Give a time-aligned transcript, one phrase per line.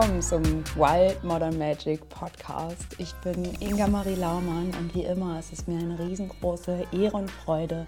[0.00, 0.42] willkommen zum
[0.76, 2.86] Wild Modern Magic Podcast.
[2.96, 7.30] Ich bin Inga Marie Laumann und wie immer ist es mir eine riesengroße Ehre und
[7.30, 7.86] Freude,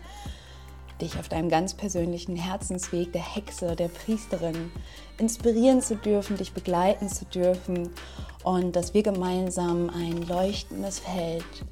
[1.00, 4.71] dich auf deinem ganz persönlichen Herzensweg der Hexe, der Priesterin
[5.17, 7.89] inspirieren zu dürfen, dich begleiten zu dürfen
[8.44, 11.64] und dass wir gemeinsam ein leuchtendes Feld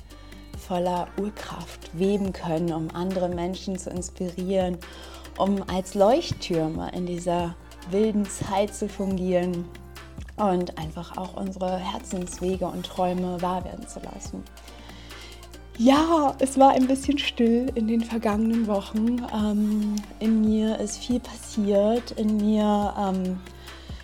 [0.59, 4.79] voller Urkraft weben können, um andere Menschen zu inspirieren,
[5.37, 7.57] um als Leuchttürme in dieser
[7.91, 9.67] wilden Zeit zu fungieren
[10.41, 14.43] und einfach auch unsere Herzenswege und Träume wahr werden zu lassen.
[15.79, 19.23] Ja, es war ein bisschen still in den vergangenen Wochen.
[19.35, 22.11] Ähm, in mir ist viel passiert.
[22.13, 23.41] In mir ähm,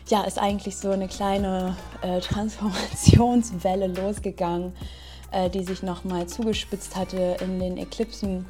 [0.08, 4.72] ja, ist eigentlich so eine kleine äh, Transformationswelle losgegangen,
[5.32, 8.46] äh, die sich nochmal zugespitzt hatte in den Eklipsen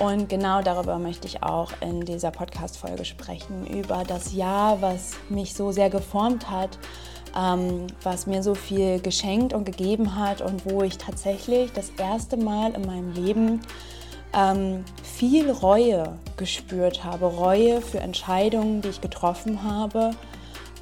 [0.00, 5.54] und genau darüber möchte ich auch in dieser Podcast-Folge sprechen, über das Jahr, was mich
[5.54, 6.78] so sehr geformt hat,
[7.36, 12.36] ähm, was mir so viel geschenkt und gegeben hat und wo ich tatsächlich das erste
[12.36, 13.60] Mal in meinem Leben
[14.34, 17.26] ähm, viel Reue gespürt habe.
[17.26, 20.10] Reue für Entscheidungen, die ich getroffen habe.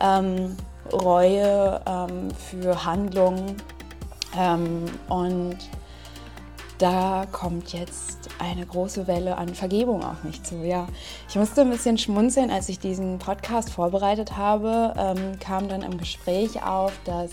[0.00, 0.56] Ähm,
[0.92, 3.56] Reue ähm, für Handlungen.
[4.36, 5.56] Ähm, und
[6.78, 10.56] da kommt jetzt eine große Welle an Vergebung auf mich zu.
[10.64, 10.86] Ja,
[11.28, 15.98] ich musste ein bisschen schmunzeln, als ich diesen Podcast vorbereitet habe, ähm, kam dann im
[15.98, 17.30] Gespräch auf, dass,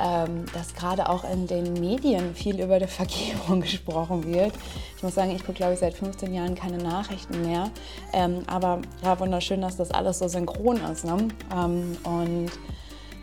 [0.00, 4.52] ähm, dass gerade auch in den Medien viel über die Vergebung gesprochen wird.
[4.96, 7.70] Ich muss sagen, ich gucke, glaube ich, seit 15 Jahren keine Nachrichten mehr.
[8.12, 11.04] Ähm, aber ja, wunderschön, dass das alles so synchron ist.
[11.04, 11.28] Ne?
[11.54, 12.50] Ähm, und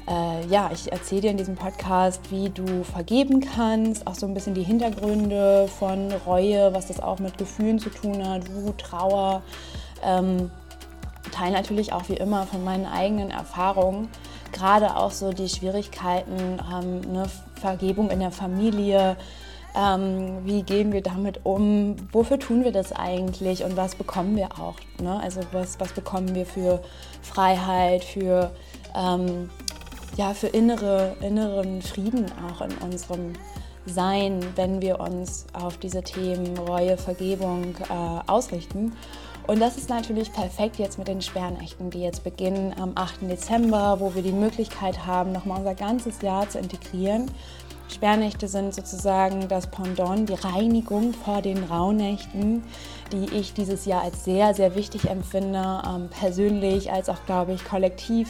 [0.08, 4.34] äh, ja, ich erzähle dir in diesem Podcast, wie du vergeben kannst, auch so ein
[4.34, 9.42] bisschen die Hintergründe von Reue, was das auch mit Gefühlen zu tun hat, Wut, Trauer.
[10.02, 10.50] Ähm,
[11.32, 14.08] teile natürlich auch wie immer von meinen eigenen Erfahrungen,
[14.54, 17.26] gerade auch so die Schwierigkeiten, ähm, ne,
[17.56, 19.18] Vergebung in der Familie,
[19.76, 24.54] ähm, wie gehen wir damit um, wofür tun wir das eigentlich und was bekommen wir
[24.58, 24.76] auch.
[25.02, 25.20] Ne?
[25.22, 26.82] Also was, was bekommen wir für
[27.22, 28.52] Freiheit, für
[28.96, 29.50] ähm,
[30.18, 33.34] ja, für innere, inneren Frieden auch in unserem
[33.86, 38.94] Sein, wenn wir uns auf diese Themen Reue, Vergebung äh, ausrichten.
[39.46, 43.30] Und das ist natürlich perfekt jetzt mit den Sperrnächten, die jetzt beginnen am 8.
[43.30, 47.32] Dezember, wo wir die Möglichkeit haben, nochmal unser ganzes Jahr zu integrieren.
[47.88, 52.64] Sperrnächte sind sozusagen das Pendant, die Reinigung vor den Rauhnächten,
[53.14, 57.64] die ich dieses Jahr als sehr, sehr wichtig empfinde, ähm, persönlich als auch, glaube ich,
[57.64, 58.28] kollektiv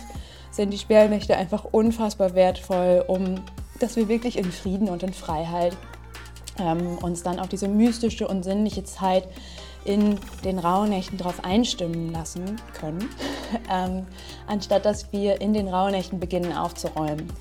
[0.52, 3.44] sind die Sperrnächte einfach unfassbar wertvoll, um
[3.80, 5.75] dass wir wirklich in Frieden und in Freiheit
[6.59, 9.28] ähm, uns dann auf diese mystische und sinnliche Zeit
[9.88, 13.09] in den Rauhnächten darauf einstimmen lassen können,
[13.72, 14.06] ähm,
[14.46, 17.31] anstatt dass wir in den Rauhnächten beginnen aufzuräumen.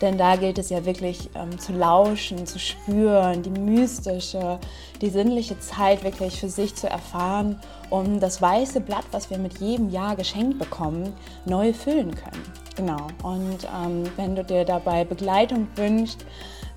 [0.00, 4.60] Denn da gilt es ja wirklich ähm, zu lauschen, zu spüren, die mystische,
[5.00, 7.58] die sinnliche Zeit wirklich für sich zu erfahren,
[7.90, 11.12] um das weiße Blatt, was wir mit jedem Jahr geschenkt bekommen,
[11.46, 12.42] neu füllen können.
[12.76, 13.06] Genau.
[13.22, 16.26] Und ähm, wenn du dir dabei Begleitung wünschst,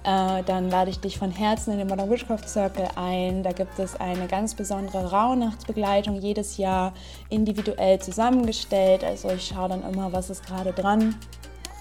[0.09, 3.44] äh, dann lade ich dich von Herzen in den Modern Witchcraft Circle ein.
[3.44, 6.94] Da gibt es eine ganz besondere Rauhnachtsbegleitung jedes Jahr
[7.30, 9.03] individuell zusammengestellt.
[9.03, 11.16] Also ich schaue dann immer, was ist gerade dran.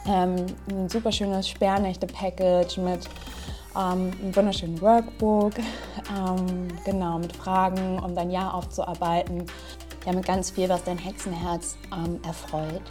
[0.06, 3.06] Ähm, ein super schönes Sperrnächte-Package mit
[3.74, 9.46] ähm, einem wunderschönen Workbook, ähm, genau, mit Fragen, um dein Jahr aufzuarbeiten.
[10.04, 12.82] Ja, mit ganz viel, was dein Hexenherz ähm, erfreut.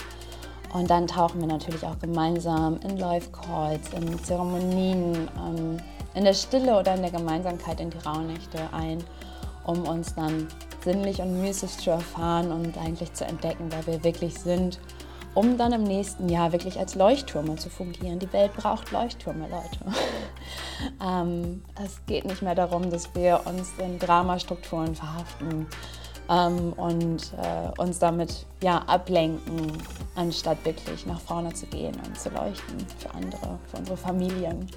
[0.74, 5.78] Und dann tauchen wir natürlich auch gemeinsam in Live-Calls, in Zeremonien, ähm,
[6.14, 9.04] in der Stille oder in der Gemeinsamkeit in die Rauhnächte ein,
[9.66, 10.48] um uns dann
[10.84, 14.80] sinnlich und mystisch zu erfahren und eigentlich zu entdecken, wer wir wirklich sind,
[15.34, 18.20] um dann im nächsten Jahr wirklich als Leuchttürme zu fungieren.
[18.20, 19.98] Die Welt braucht Leuchttürme, Leute.
[21.06, 25.68] ähm, es geht nicht mehr darum, dass wir uns in Dramastrukturen verhaften
[26.30, 29.72] ähm, und äh, uns damit ja, ablenken,
[30.16, 34.68] anstatt wirklich nach vorne zu gehen und zu leuchten für andere, für unsere Familien.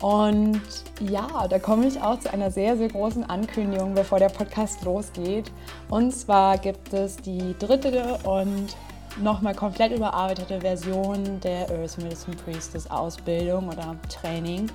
[0.00, 0.62] Und
[1.00, 5.52] ja, da komme ich auch zu einer sehr, sehr großen Ankündigung, bevor der Podcast losgeht.
[5.90, 8.74] Und zwar gibt es die dritte und
[9.20, 14.70] nochmal komplett überarbeitete Version der Earth Medicine Priestess Ausbildung oder Training.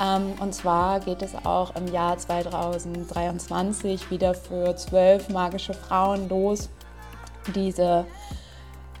[0.00, 6.70] Ähm, und zwar geht es auch im Jahr 2023 wieder für zwölf magische Frauen los,
[7.54, 8.06] diese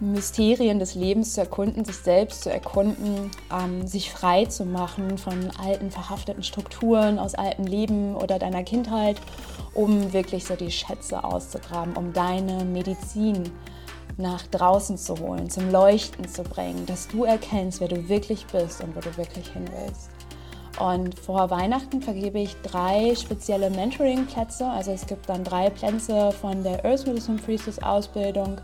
[0.02, 5.50] Mysterien des Lebens zu erkunden, sich selbst zu erkunden, ähm, sich frei zu machen von
[5.62, 9.20] alten verhafteten Strukturen aus altem Leben oder deiner Kindheit,
[9.74, 13.52] um wirklich so die Schätze auszugraben, um deine Medizin
[14.16, 18.82] nach draußen zu holen, zum Leuchten zu bringen, dass du erkennst, wer du wirklich bist
[18.82, 20.10] und wo du wirklich hin willst.
[20.82, 24.66] Und vor Weihnachten vergebe ich drei spezielle Mentoring-Plätze.
[24.66, 28.60] Also es gibt dann drei Plätze von der Earth Medicine Priestess Ausbildung,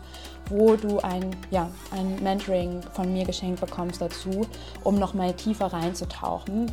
[0.49, 4.45] wo du ein, ja, ein Mentoring von mir geschenkt bekommst dazu,
[4.83, 6.69] um nochmal tiefer reinzutauchen.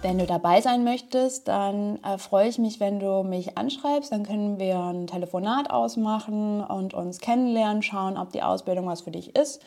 [0.00, 4.10] Wenn du dabei sein möchtest, dann äh, freue ich mich, wenn du mich anschreibst.
[4.10, 9.12] Dann können wir ein Telefonat ausmachen und uns kennenlernen, schauen, ob die Ausbildung was für
[9.12, 9.62] dich ist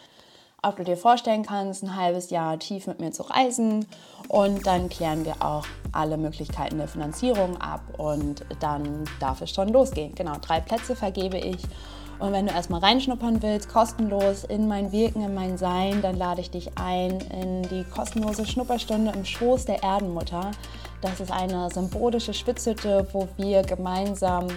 [0.67, 3.85] ob du dir vorstellen kannst, ein halbes Jahr tief mit mir zu reisen.
[4.27, 9.69] Und dann klären wir auch alle Möglichkeiten der Finanzierung ab und dann darf es schon
[9.69, 10.15] losgehen.
[10.15, 11.61] Genau, drei Plätze vergebe ich.
[12.17, 16.41] Und wenn du erstmal reinschnuppern willst, kostenlos in mein Wirken, in mein Sein, dann lade
[16.41, 20.51] ich dich ein in die kostenlose Schnupperstunde im Schoß der Erdenmutter.
[21.01, 24.47] Das ist eine symbolische Spitzhütte, wo wir gemeinsam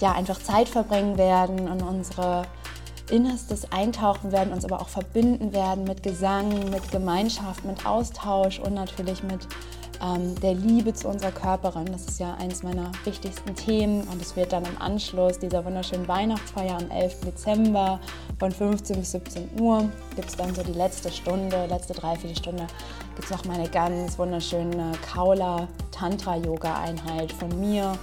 [0.00, 2.44] ja, einfach Zeit verbringen werden und unsere
[3.10, 8.74] Innerstes eintauchen werden, uns aber auch verbinden werden mit Gesang, mit Gemeinschaft, mit Austausch und
[8.74, 9.46] natürlich mit
[10.02, 11.86] ähm, der Liebe zu unserer Körperin.
[11.86, 16.06] Das ist ja eines meiner wichtigsten Themen und es wird dann im Anschluss dieser wunderschönen
[16.06, 17.20] Weihnachtsfeier am 11.
[17.20, 18.00] Dezember
[18.38, 22.66] von 15 bis 17 Uhr gibt es dann so die letzte Stunde, letzte Dreiviertelstunde
[23.14, 27.98] gibt es noch meine ganz wunderschöne Kaula Tantra Yoga Einheit von mir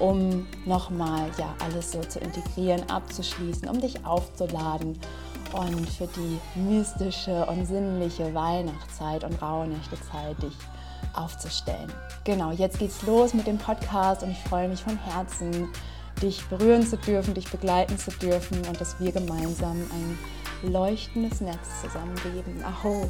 [0.00, 4.98] um nochmal ja, alles so zu integrieren, abzuschließen, um dich aufzuladen
[5.52, 10.56] und für die mystische und sinnliche Weihnachtszeit und Rauhnächtezeit dich
[11.14, 11.92] aufzustellen.
[12.24, 15.68] Genau, jetzt geht's los mit dem Podcast und ich freue mich von Herzen,
[16.22, 20.18] dich berühren zu dürfen, dich begleiten zu dürfen und dass wir gemeinsam ein
[20.70, 22.62] leuchtendes Netz zusammengeben.
[22.64, 23.08] Aho!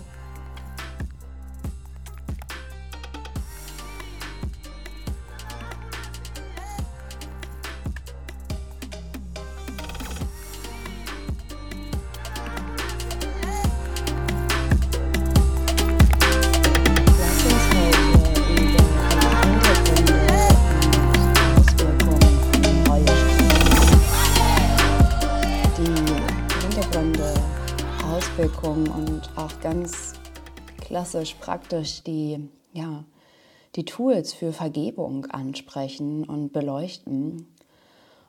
[31.20, 33.04] Klassisch praktisch die, ja,
[33.76, 37.46] die Tools für Vergebung ansprechen und beleuchten.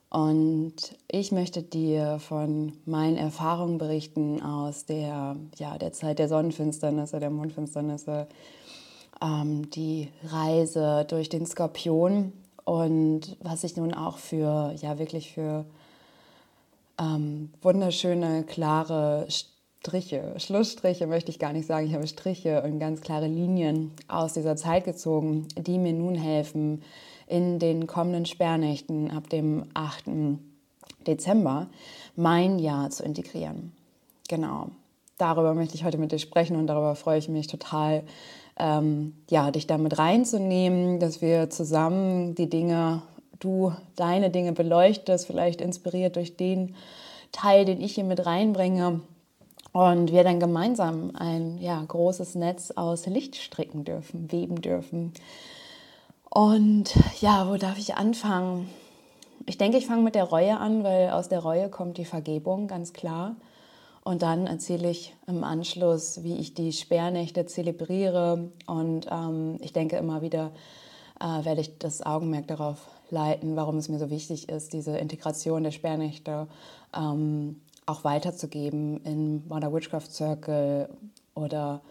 [0.10, 0.76] Und
[1.10, 7.30] ich möchte dir von meinen Erfahrungen berichten aus der, ja, der Zeit der Sonnenfinsternisse, der
[7.30, 8.28] Mondfinsternisse,
[9.22, 12.34] ähm, die Reise durch den Skorpion
[12.66, 15.64] und was ich nun auch für, ja, wirklich für
[17.00, 19.26] ähm, wunderschöne, klare
[19.84, 24.34] Striche, Schlussstriche möchte ich gar nicht sagen, ich habe Striche und ganz klare Linien aus
[24.34, 26.84] dieser Zeit gezogen, die mir nun helfen,
[27.26, 30.38] in den kommenden Sperrnächten ab dem 8.
[31.08, 31.66] Dezember
[32.16, 33.72] mein Jahr zu integrieren.
[34.30, 34.68] Genau,
[35.18, 38.04] darüber möchte ich heute mit dir sprechen und darüber freue ich mich total,
[38.60, 43.02] ähm, ja, dich damit reinzunehmen, dass wir zusammen die Dinge,
[43.40, 46.76] du deine Dinge beleuchtest, vielleicht inspiriert durch den
[47.32, 49.02] Teil, den ich hier mit reinbringe
[49.74, 55.14] und wir dann gemeinsam ein ja, großes Netz aus Licht stricken dürfen, weben dürfen.
[56.30, 58.70] Und ja, wo darf ich anfangen?
[59.46, 62.68] Ich denke, ich fange mit der Reue an, weil aus der Reue kommt die Vergebung,
[62.68, 63.36] ganz klar.
[64.04, 68.50] Und dann erzähle ich im Anschluss, wie ich die Sperrnächte zelebriere.
[68.66, 70.52] Und ähm, ich denke immer wieder,
[71.20, 75.64] äh, werde ich das Augenmerk darauf leiten, warum es mir so wichtig ist, diese Integration
[75.64, 76.48] der Sperrnächte
[76.96, 80.90] ähm, auch weiterzugeben in Modern Witchcraft Circle
[81.36, 81.82] oder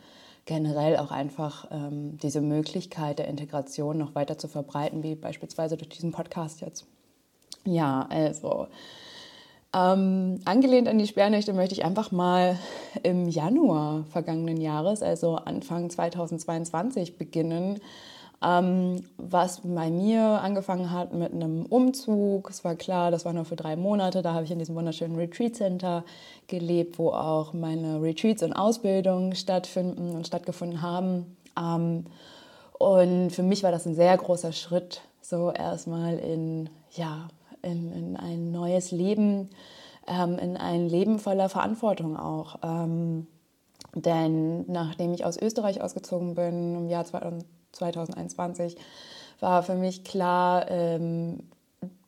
[0.46, 5.90] generell auch einfach ähm, diese Möglichkeit der Integration noch weiter zu verbreiten, wie beispielsweise durch
[5.90, 6.86] diesen Podcast jetzt.
[7.64, 8.66] Ja, also
[9.72, 12.58] ähm, angelehnt an die Sperrnächte möchte ich einfach mal
[13.04, 17.80] im Januar vergangenen Jahres, also Anfang 2022, beginnen
[18.42, 22.48] ähm, was bei mir angefangen hat mit einem Umzug.
[22.48, 24.22] Es war klar, das war nur für drei Monate.
[24.22, 26.04] Da habe ich in diesem wunderschönen Retreat Center
[26.46, 31.36] gelebt, wo auch meine Retreats und Ausbildungen stattfinden und stattgefunden haben.
[31.58, 32.06] Ähm,
[32.78, 37.28] und für mich war das ein sehr großer Schritt, so erstmal in, ja,
[37.60, 39.50] in, in ein neues Leben,
[40.06, 42.56] ähm, in ein Leben voller Verantwortung auch.
[42.62, 43.26] Ähm,
[43.94, 48.76] denn nachdem ich aus Österreich ausgezogen bin im Jahr 2000, 2021
[49.40, 51.40] war für mich klar, ähm,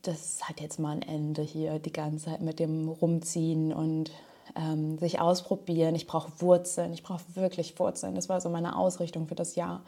[0.03, 4.11] das hat jetzt mal ein Ende hier, die ganze Zeit mit dem Rumziehen und
[4.57, 5.95] ähm, sich ausprobieren.
[5.95, 8.15] Ich brauche Wurzeln, ich brauche wirklich Wurzeln.
[8.15, 9.83] Das war so meine Ausrichtung für das Jahr.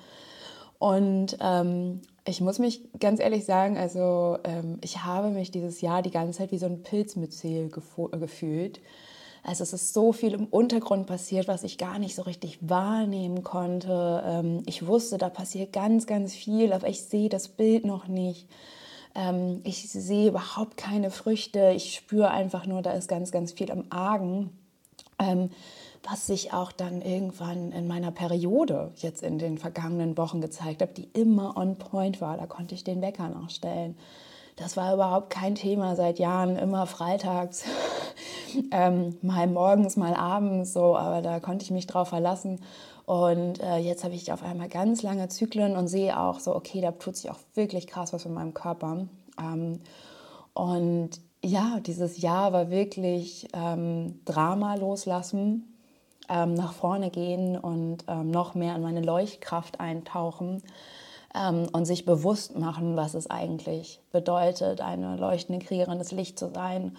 [0.79, 6.03] Und ähm, ich muss mich ganz ehrlich sagen, also ähm, ich habe mich dieses Jahr
[6.03, 8.81] die ganze Zeit wie so ein Pilzmyzel gefühlt.
[9.45, 13.45] Also es ist so viel im Untergrund passiert, was ich gar nicht so richtig wahrnehmen
[13.45, 14.23] konnte.
[14.27, 18.49] Ähm, ich wusste, da passiert ganz, ganz viel, aber ich sehe das Bild noch nicht.
[19.15, 21.73] Ähm, ich sehe überhaupt keine Früchte.
[21.77, 24.51] Ich spüre einfach nur, da ist ganz, ganz viel im Argen.
[25.19, 25.51] Ähm,
[26.03, 30.97] was sich auch dann irgendwann in meiner Periode jetzt in den vergangenen Wochen gezeigt hat,
[30.97, 32.37] die immer on point war.
[32.37, 33.97] Da konnte ich den Wecker noch stellen.
[34.57, 37.65] Das war überhaupt kein Thema seit Jahren, immer freitags,
[38.71, 42.61] ähm, mal morgens, mal abends, so, aber da konnte ich mich drauf verlassen.
[43.07, 46.81] Und äh, jetzt habe ich auf einmal ganz lange Zyklen und sehe auch so, okay,
[46.81, 49.07] da tut sich auch wirklich krass was mit meinem Körper.
[49.39, 49.81] Ähm,
[50.55, 51.11] und
[51.45, 55.75] ja, dieses Jahr war wirklich ähm, Drama loslassen,
[56.31, 60.63] ähm, nach vorne gehen und ähm, noch mehr in meine Leuchtkraft eintauchen
[61.35, 66.51] ähm, und sich bewusst machen, was es eigentlich bedeutet, eine leuchtende Kriegerin des Lichts zu
[66.55, 66.97] sein.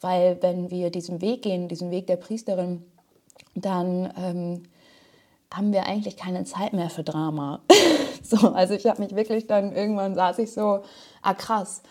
[0.00, 2.84] Weil wenn wir diesen Weg gehen, diesen Weg der Priesterin,
[3.54, 4.62] dann ähm,
[5.52, 7.60] haben wir eigentlich keine Zeit mehr für Drama.
[8.22, 10.82] so, also ich habe mich wirklich dann irgendwann saß ich so,
[11.22, 11.82] ah krass,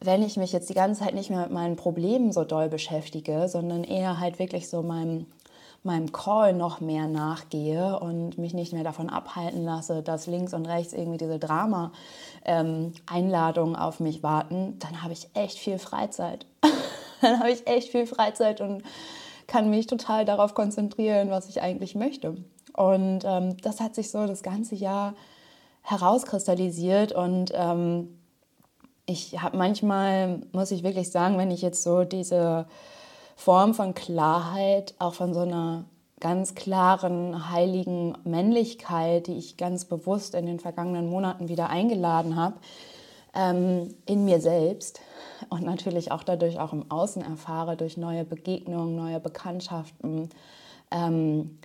[0.00, 3.48] wenn ich mich jetzt die ganze Zeit nicht mehr mit meinen Problemen so doll beschäftige,
[3.48, 5.26] sondern eher halt wirklich so meinem
[5.86, 10.66] meinem Call noch mehr nachgehe und mich nicht mehr davon abhalten lasse, dass links und
[10.66, 16.46] rechts irgendwie diese Drama-Einladungen ähm, auf mich warten, dann habe ich echt viel Freizeit.
[17.20, 18.82] dann habe ich echt viel Freizeit und
[19.46, 22.36] kann mich total darauf konzentrieren, was ich eigentlich möchte.
[22.74, 25.14] Und ähm, das hat sich so das ganze Jahr
[25.82, 28.18] herauskristallisiert und ähm,
[29.06, 32.66] ich habe manchmal, muss ich wirklich sagen, wenn ich jetzt so diese
[33.36, 35.84] Form von Klarheit, auch von so einer
[36.18, 42.56] ganz klaren, heiligen Männlichkeit, die ich ganz bewusst in den vergangenen Monaten wieder eingeladen habe,
[43.36, 45.00] ähm, in mir selbst
[45.50, 50.30] und natürlich auch dadurch auch im Außen erfahre, durch neue Begegnungen, neue Bekanntschaften
[50.90, 51.58] ähm,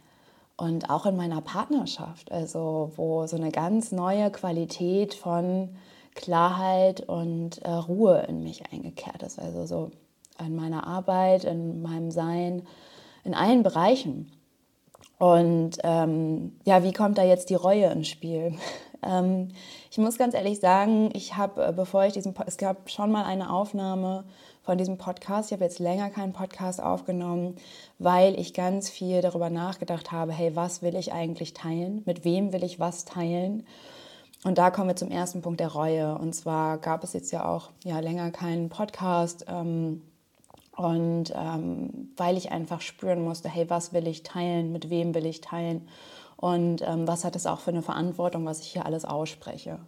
[0.57, 5.69] und auch in meiner Partnerschaft, also wo so eine ganz neue Qualität von
[6.13, 9.39] Klarheit und äh, Ruhe in mich eingekehrt ist.
[9.39, 9.91] Also so
[10.39, 12.63] in meiner Arbeit, in meinem Sein,
[13.23, 14.31] in allen Bereichen.
[15.19, 18.55] Und ähm, ja, wie kommt da jetzt die Reue ins Spiel?
[19.03, 19.49] ähm,
[19.91, 23.25] ich muss ganz ehrlich sagen, ich habe, äh, bevor ich diesen, es gab schon mal
[23.25, 24.23] eine Aufnahme
[24.63, 25.49] von diesem Podcast.
[25.49, 27.57] Ich habe jetzt länger keinen Podcast aufgenommen,
[27.99, 32.03] weil ich ganz viel darüber nachgedacht habe, hey, was will ich eigentlich teilen?
[32.05, 33.67] Mit wem will ich was teilen?
[34.45, 36.17] Und da kommen wir zum ersten Punkt der Reue.
[36.17, 39.45] Und zwar gab es jetzt ja auch ja, länger keinen Podcast.
[39.49, 40.03] Ähm,
[40.77, 45.25] und ähm, weil ich einfach spüren musste, hey, was will ich teilen, mit wem will
[45.25, 45.89] ich teilen
[46.41, 49.79] und ähm, was hat es auch für eine Verantwortung, was ich hier alles ausspreche.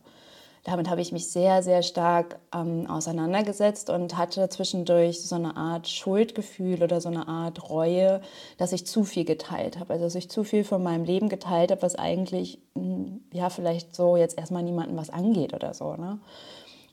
[0.63, 5.89] Damit habe ich mich sehr, sehr stark ähm, auseinandergesetzt und hatte zwischendurch so eine Art
[5.89, 8.21] Schuldgefühl oder so eine Art Reue,
[8.57, 9.91] dass ich zu viel geteilt habe.
[9.93, 13.93] Also dass ich zu viel von meinem Leben geteilt habe, was eigentlich hm, ja vielleicht
[13.93, 15.95] so jetzt erstmal niemandem was angeht oder so.
[15.95, 16.19] Ne?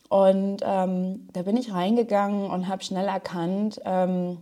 [0.09, 4.39] Und ähm, da bin ich reingegangen und habe schnell erkannt, ähm,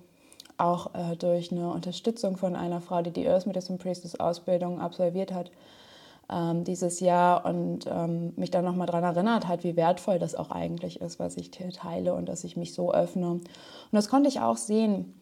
[0.59, 5.33] auch äh, durch eine Unterstützung von einer Frau, die die Earth Medicine Priestess Ausbildung absolviert
[5.33, 5.51] hat
[6.31, 10.51] ähm, dieses Jahr und ähm, mich dann nochmal daran erinnert hat, wie wertvoll das auch
[10.51, 13.31] eigentlich ist, was ich teile und dass ich mich so öffne.
[13.31, 13.49] Und
[13.93, 15.15] das konnte ich auch sehen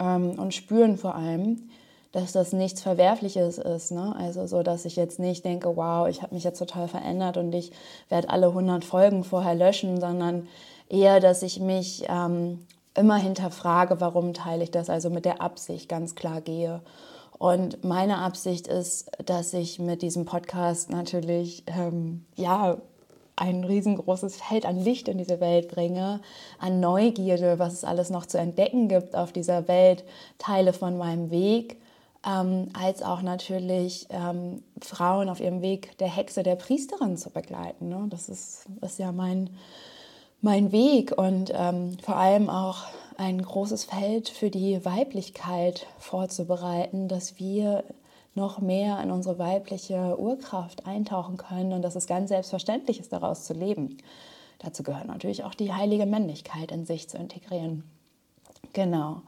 [0.00, 1.68] ähm, und spüren vor allem
[2.12, 3.92] dass das nichts Verwerfliches ist.
[3.92, 4.14] Ne?
[4.18, 7.54] Also so, dass ich jetzt nicht denke, wow, ich habe mich jetzt total verändert und
[7.54, 7.70] ich
[8.08, 10.48] werde alle 100 Folgen vorher löschen, sondern
[10.88, 12.64] eher, dass ich mich ähm,
[12.98, 16.82] immer hinterfrage, warum teile ich das, also mit der Absicht ganz klar gehe.
[17.38, 22.78] Und meine Absicht ist, dass ich mit diesem Podcast natürlich, ähm, ja,
[23.36, 26.20] ein riesengroßes Feld an Licht in diese Welt bringe,
[26.58, 30.04] an Neugierde, was es alles noch zu entdecken gibt auf dieser Welt,
[30.38, 31.80] Teile von meinem Weg
[32.26, 37.88] ähm, als auch natürlich ähm, Frauen auf ihrem Weg der Hexe, der Priesterin zu begleiten.
[37.88, 38.06] Ne?
[38.10, 39.50] Das ist, ist ja mein,
[40.40, 42.84] mein Weg und ähm, vor allem auch
[43.16, 47.84] ein großes Feld für die Weiblichkeit vorzubereiten, dass wir
[48.34, 53.44] noch mehr in unsere weibliche Urkraft eintauchen können und dass es ganz selbstverständlich ist, daraus
[53.44, 53.98] zu leben.
[54.60, 57.84] Dazu gehört natürlich auch die heilige Männlichkeit in sich zu integrieren.
[58.72, 59.22] Genau.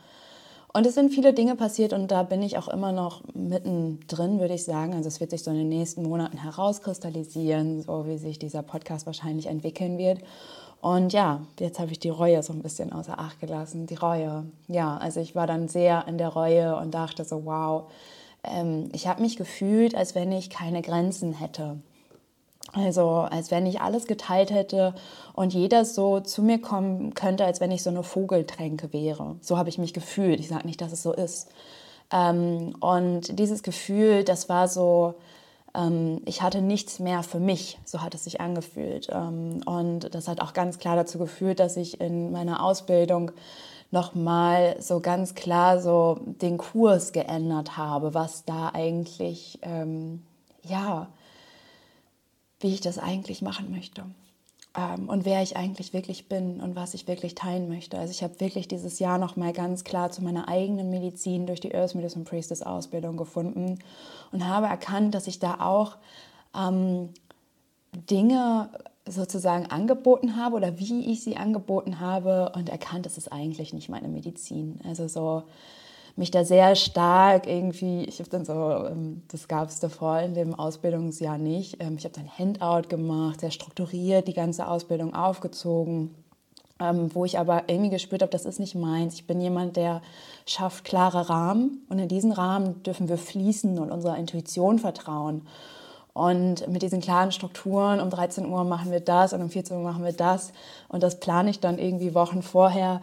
[0.73, 4.55] Und es sind viele Dinge passiert und da bin ich auch immer noch mittendrin, würde
[4.55, 4.95] ich sagen.
[4.95, 9.07] Also es wird sich so in den nächsten Monaten herauskristallisieren, so wie sich dieser Podcast
[9.07, 10.21] wahrscheinlich entwickeln wird.
[10.81, 13.87] Und ja, jetzt habe ich die Reue so ein bisschen außer Acht gelassen.
[13.87, 14.47] Die Reue.
[14.67, 17.91] Ja, also ich war dann sehr in der Reue und dachte so, wow,
[18.45, 21.79] ähm, ich habe mich gefühlt, als wenn ich keine Grenzen hätte.
[22.73, 24.95] Also als wenn ich alles geteilt hätte
[25.35, 29.37] und jeder so zu mir kommen könnte, als wenn ich so eine Vogeltränke wäre.
[29.41, 30.41] So habe ich mich gefühlt.
[30.41, 31.49] Ich sage nicht, dass es so ist.
[32.13, 35.15] Ähm, und dieses Gefühl, das war so,
[36.25, 39.09] ich hatte nichts mehr für mich, so hat es sich angefühlt.
[39.13, 43.31] Ähm, und das hat auch ganz klar dazu geführt, dass ich in meiner Ausbildung
[43.93, 50.23] nochmal so ganz klar so den Kurs geändert habe, was da eigentlich, ähm,
[50.63, 51.09] ja,
[52.61, 54.05] wie ich das eigentlich machen möchte
[54.77, 57.99] ähm, und wer ich eigentlich wirklich bin und was ich wirklich teilen möchte.
[57.99, 61.61] Also ich habe wirklich dieses Jahr noch mal ganz klar zu meiner eigenen Medizin durch
[61.61, 63.79] die Earth Medicine Priestess Ausbildung gefunden
[64.33, 65.97] und habe erkannt, dass ich da auch
[66.57, 67.11] ähm,
[67.93, 68.71] Dinge
[69.07, 73.89] sozusagen angeboten habe oder wie ich sie angeboten habe und erkannt, das ist eigentlich nicht
[73.89, 74.79] meine Medizin.
[74.87, 75.43] Also so
[76.21, 80.35] mich da sehr stark irgendwie, ich habe dann so, ähm, das gab es davor in
[80.35, 86.15] dem Ausbildungsjahr nicht, ähm, ich habe dann Handout gemacht, sehr strukturiert die ganze Ausbildung aufgezogen,
[86.79, 89.15] ähm, wo ich aber irgendwie gespürt habe, das ist nicht meins.
[89.15, 90.03] Ich bin jemand, der
[90.47, 95.47] schafft klare Rahmen und in diesen Rahmen dürfen wir fließen und unserer Intuition vertrauen.
[96.13, 99.83] Und mit diesen klaren Strukturen, um 13 Uhr machen wir das und um 14 Uhr
[99.83, 100.53] machen wir das
[100.89, 103.01] und das plane ich dann irgendwie Wochen vorher,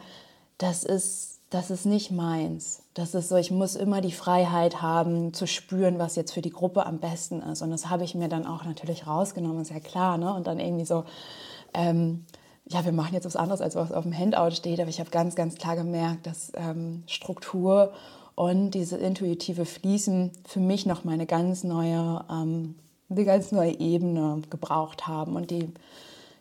[0.60, 2.84] das ist das ist nicht meins.
[2.98, 6.50] Das ist so, ich muss immer die Freiheit haben, zu spüren, was jetzt für die
[6.50, 7.62] Gruppe am besten ist.
[7.62, 10.18] Und das habe ich mir dann auch natürlich rausgenommen, ist ja klar.
[10.18, 10.34] Ne?
[10.34, 11.04] Und dann irgendwie so,
[11.76, 12.26] ähm,
[12.66, 14.80] ja, wir machen jetzt was anderes, als was auf dem Handout steht.
[14.80, 17.94] Aber ich habe ganz, ganz klar gemerkt, dass ähm, Struktur
[18.34, 22.74] und diese intuitive Fließen für mich noch mal eine ganz neue, ähm,
[23.12, 25.36] eine ganz neue Ebene gebraucht haben.
[25.36, 25.72] Und die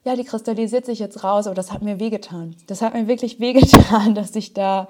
[0.04, 2.54] ja, die kristallisiert sich jetzt raus, aber das hat mir wehgetan.
[2.68, 4.88] Das hat mir wirklich wehgetan, dass ich da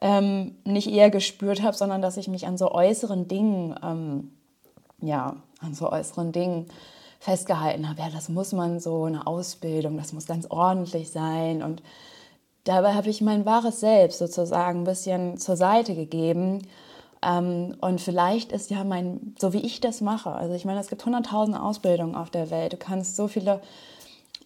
[0.00, 4.32] ähm, nicht eher gespürt habe, sondern dass ich mich an so äußeren Dingen, ähm,
[5.00, 6.66] ja, an so äußeren Dingen
[7.20, 8.00] festgehalten habe.
[8.00, 11.62] Ja, das muss man so, eine Ausbildung, das muss ganz ordentlich sein.
[11.62, 11.82] Und
[12.64, 16.62] dabei habe ich mein wahres Selbst sozusagen ein bisschen zur Seite gegeben.
[17.22, 20.88] Ähm, und vielleicht ist ja mein, so wie ich das mache, also ich meine, es
[20.88, 22.72] gibt hunderttausend Ausbildungen auf der Welt.
[22.72, 23.60] Du kannst so viele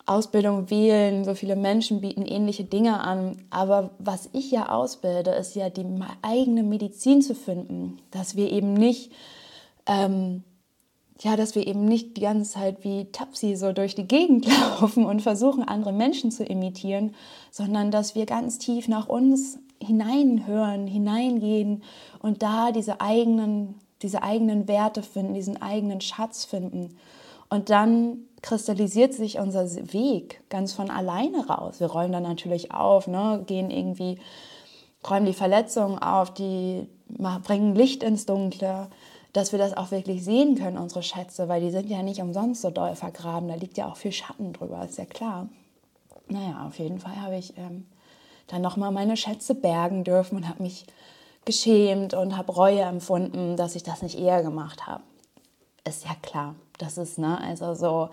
[0.06, 3.36] Ausbildung wählen, so viele Menschen bieten ähnliche Dinge an.
[3.50, 5.86] Aber was ich ja ausbilde, ist ja die
[6.22, 9.12] eigene Medizin zu finden, dass wir eben nicht,
[9.86, 10.42] ähm,
[11.20, 14.46] ja, dass wir eben nicht die ganze Zeit wie Tapsi so durch die Gegend
[14.80, 17.14] laufen und versuchen, andere Menschen zu imitieren,
[17.50, 21.82] sondern dass wir ganz tief nach uns hineinhören, hineingehen
[22.20, 26.96] und da diese eigenen, diese eigenen Werte finden, diesen eigenen Schatz finden.
[27.52, 31.80] Und dann kristallisiert sich unser Weg ganz von alleine raus.
[31.80, 33.44] Wir räumen dann natürlich auf, ne?
[33.46, 34.18] gehen irgendwie,
[35.06, 38.88] räumen die Verletzungen auf, die bringen Licht ins Dunkle,
[39.34, 42.62] dass wir das auch wirklich sehen können, unsere Schätze, weil die sind ja nicht umsonst
[42.62, 43.50] so doll vergraben.
[43.50, 45.50] Da liegt ja auch viel Schatten drüber, ist ja klar.
[46.28, 47.84] Naja, auf jeden Fall habe ich ähm,
[48.46, 50.86] dann nochmal meine Schätze bergen dürfen und habe mich
[51.44, 55.02] geschämt und habe Reue empfunden, dass ich das nicht eher gemacht habe.
[55.86, 56.54] Ist ja klar.
[56.82, 58.10] Das ist, ne, also so,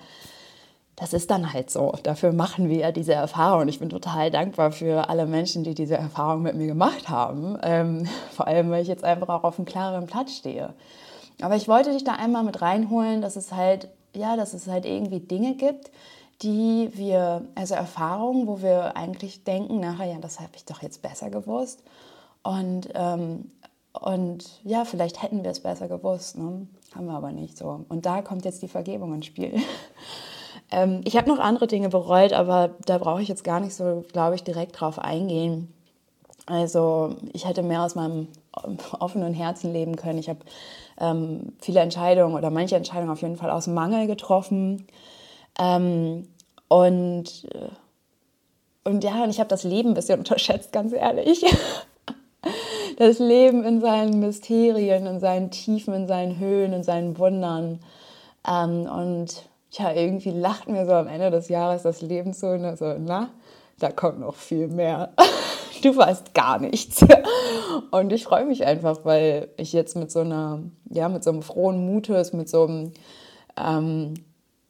[0.96, 1.94] das ist dann halt so.
[2.04, 3.68] Dafür machen wir diese Erfahrung.
[3.68, 7.58] Ich bin total dankbar für alle Menschen, die diese Erfahrung mit mir gemacht haben.
[7.64, 10.74] Ähm, vor allem, weil ich jetzt einfach auch auf einem klaren Platz stehe.
[11.42, 14.86] Aber ich wollte dich da einmal mit reinholen, dass es halt, ja, dass es halt
[14.86, 15.90] irgendwie Dinge gibt,
[16.42, 21.02] die wir, also Erfahrungen, wo wir eigentlich denken, nachher, ja, das habe ich doch jetzt
[21.02, 21.82] besser gewusst.
[22.44, 23.52] Und, ähm,
[23.94, 26.38] und ja, vielleicht hätten wir es besser gewusst.
[26.38, 26.68] Ne?
[26.96, 27.86] Haben wir aber nicht so.
[27.88, 29.54] Und da kommt jetzt die Vergebung ins Spiel.
[30.72, 34.04] ähm, ich habe noch andere Dinge bereut, aber da brauche ich jetzt gar nicht so,
[34.12, 35.72] glaube ich, direkt drauf eingehen.
[36.46, 38.28] Also ich hätte mehr aus meinem
[39.00, 40.18] offenen Herzen leben können.
[40.18, 40.40] Ich habe
[41.00, 44.88] ähm, viele Entscheidungen oder manche Entscheidungen auf jeden Fall aus Mangel getroffen.
[45.60, 46.28] Ähm,
[46.68, 47.70] und, äh,
[48.84, 51.46] und ja, und ich habe das Leben ein bisschen unterschätzt, ganz ehrlich.
[52.98, 57.80] Das Leben in seinen Mysterien, in seinen Tiefen, in seinen Höhen, in seinen Wundern.
[58.48, 62.78] Ähm, und ja, irgendwie lacht mir so am Ende des Jahres das Leben so, und
[62.78, 63.30] so na,
[63.80, 65.14] da kommt noch viel mehr.
[65.84, 67.06] du weißt gar nichts.
[67.92, 71.42] Und ich freue mich einfach, weil ich jetzt mit so einer, ja, mit so einem
[71.42, 72.92] frohen Mutes, mit so einem,
[73.58, 74.14] ähm,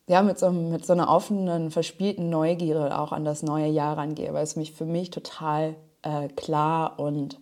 [0.07, 4.33] ja, mit so, mit so einer offenen, verspielten Neugierde auch an das neue Jahr rangehe,
[4.33, 7.39] weil es mich für mich total äh, klar und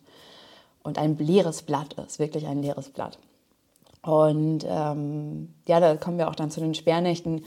[0.87, 3.19] und ein leeres Blatt ist, wirklich ein leeres Blatt.
[4.01, 7.43] Und ähm, ja, da kommen wir auch dann zu den Sperrnächten.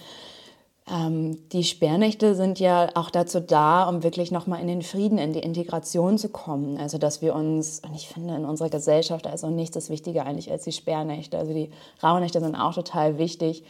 [0.91, 5.33] Ähm, die Sperrnächte sind ja auch dazu da, um wirklich nochmal in den Frieden, in
[5.33, 6.77] die Integration zu kommen.
[6.77, 10.51] Also, dass wir uns, und ich finde in unserer Gesellschaft, also nichts ist wichtiger eigentlich
[10.51, 11.39] als die Sperrnächte.
[11.39, 11.71] Also, die
[12.03, 13.65] Rauhnächte sind auch total wichtig.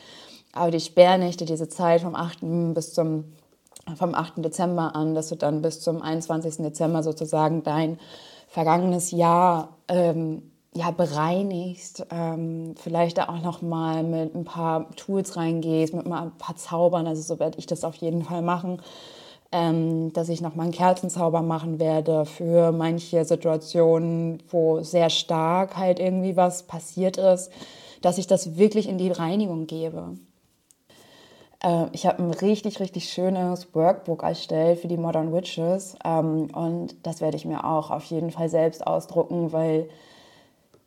[0.53, 2.75] aber die Sperrnächte, diese Zeit vom 8.
[2.75, 3.25] bis zum
[3.97, 4.45] vom 8.
[4.45, 6.59] Dezember an, dass du dann bis zum 21.
[6.59, 7.99] Dezember sozusagen dein
[8.51, 10.43] vergangenes Jahr ähm,
[10.75, 16.23] ja, bereinigst, ähm, vielleicht da auch noch mal mit ein paar Tools reingehst, mit mal
[16.23, 18.83] ein paar Zaubern, also so werde ich das auf jeden Fall machen,
[19.53, 25.77] ähm, dass ich noch mal einen Kerzenzauber machen werde für manche Situationen, wo sehr stark
[25.77, 27.51] halt irgendwie was passiert ist,
[28.03, 30.15] dass ich das wirklich in die Reinigung gebe.
[31.63, 36.95] Äh, ich habe ein richtig, richtig schönes Workbook erstellt für die Modern Witches ähm, und
[37.03, 39.89] das werde ich mir auch auf jeden Fall selbst ausdrucken, weil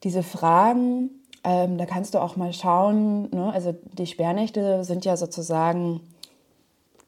[0.04, 1.12] diese Fragen,
[1.44, 3.52] ähm, da kannst du auch mal schauen, ne?
[3.54, 6.02] also die Sperrnächte sind ja sozusagen,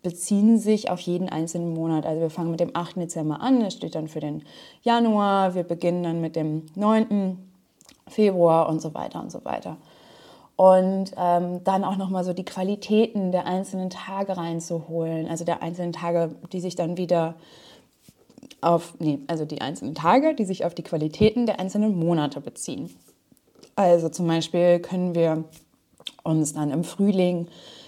[0.03, 2.05] beziehen sich auf jeden einzelnen Monat.
[2.05, 2.97] Also wir fangen mit dem 8.
[2.97, 4.43] Dezember an, das steht dann für den
[4.83, 7.39] Januar, wir beginnen dann mit dem 9.
[8.07, 9.77] Februar und so weiter und so weiter
[10.55, 15.91] und ähm, dann auch nochmal so die Qualitäten der einzelnen Tage reinzuholen, also der einzelnen
[15.91, 17.35] Tage, die sich dann wieder
[18.61, 22.89] auf, nee, also die einzelnen Tage, die sich auf die Qualitäten der einzelnen Monate beziehen.
[23.75, 25.43] Also zum Beispiel können wir
[26.23, 27.47] uns dann im Frühling,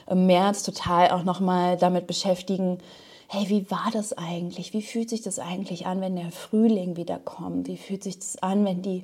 [0.09, 2.79] im März total auch nochmal damit beschäftigen,
[3.29, 4.73] hey, wie war das eigentlich?
[4.73, 7.67] Wie fühlt sich das eigentlich an, wenn der Frühling wieder kommt?
[7.67, 9.03] Wie fühlt sich das an, wenn die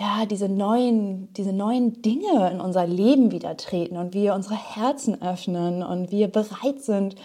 [0.00, 5.20] ja, diese neuen, diese neuen Dinge in unser Leben wieder treten und wir unsere Herzen
[5.20, 7.16] öffnen und wir bereit sind,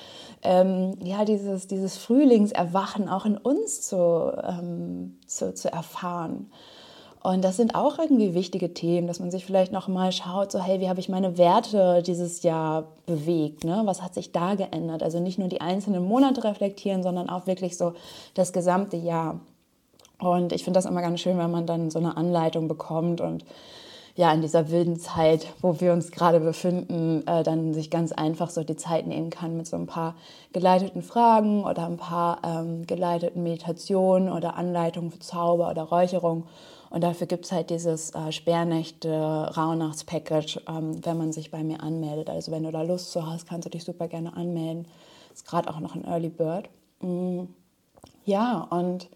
[0.44, 6.52] ähm, ja, dieses, dieses Frühlingserwachen auch in uns zu, ähm, zu, zu erfahren.
[7.24, 10.60] Und das sind auch irgendwie wichtige Themen, dass man sich vielleicht noch mal schaut, so
[10.60, 13.64] hey, wie habe ich meine Werte dieses Jahr bewegt?
[13.64, 13.84] Ne?
[13.86, 15.02] Was hat sich da geändert?
[15.02, 17.94] Also nicht nur die einzelnen Monate reflektieren, sondern auch wirklich so
[18.34, 19.40] das gesamte Jahr.
[20.20, 23.44] Und ich finde das immer ganz schön, wenn man dann so eine Anleitung bekommt und
[24.18, 28.50] ja, in dieser wilden Zeit, wo wir uns gerade befinden, äh, dann sich ganz einfach
[28.50, 30.16] so die Zeit nehmen kann mit so ein paar
[30.54, 36.46] geleiteten Fragen oder ein paar ähm, geleiteten Meditationen oder Anleitungen für Zauber oder Räucherung.
[36.90, 42.30] Und dafür gibt es halt dieses äh, Sperrnächte-Rauhnachts-Package, ähm, wenn man sich bei mir anmeldet.
[42.30, 44.88] Also wenn du da Lust zu hast, kannst du dich super gerne anmelden.
[45.34, 46.70] Ist gerade auch noch ein Early Bird.
[47.02, 47.48] Mm.
[48.24, 49.10] Ja, und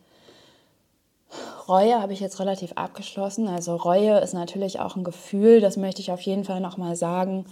[1.70, 3.48] Reue habe ich jetzt relativ abgeschlossen.
[3.48, 7.46] Also Reue ist natürlich auch ein Gefühl, das möchte ich auf jeden Fall nochmal sagen.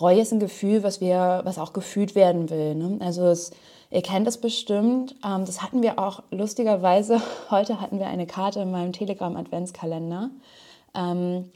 [0.00, 2.74] Reue ist ein Gefühl, was, wir, was auch gefühlt werden will.
[2.74, 2.96] Ne?
[3.00, 3.50] Also es,
[3.90, 5.14] ihr kennt es bestimmt.
[5.22, 7.20] Ähm, das hatten wir auch lustigerweise.
[7.50, 10.30] Heute hatten wir eine Karte in meinem Telegram-Adventskalender.
[10.94, 11.50] Ähm,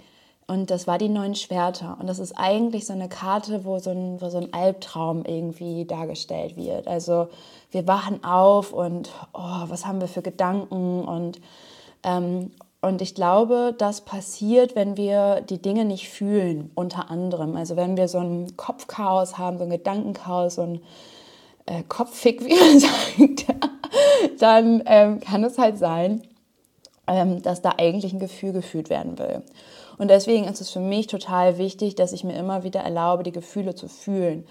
[0.46, 1.96] und das war die neuen Schwerter.
[1.98, 5.87] Und das ist eigentlich so eine Karte, wo so ein, wo so ein Albtraum irgendwie
[5.87, 6.88] dargestellt wird.
[6.88, 7.29] Also
[7.70, 11.40] wir wachen auf und oh, was haben wir für Gedanken und
[12.04, 17.56] und ich glaube, das passiert, wenn wir die Dinge nicht fühlen, unter anderem.
[17.56, 20.80] Also wenn wir so ein Kopfchaos haben, so ein Gedankenchaos, so ein
[21.66, 23.46] äh, Kopffick, wie man sagt,
[24.40, 26.22] dann ähm, kann es halt sein,
[27.06, 29.42] ähm, dass da eigentlich ein Gefühl gefühlt werden will.
[29.98, 33.30] Und deswegen ist es für mich total wichtig, dass ich mir immer wieder erlaube, die
[33.30, 34.44] Gefühle zu fühlen.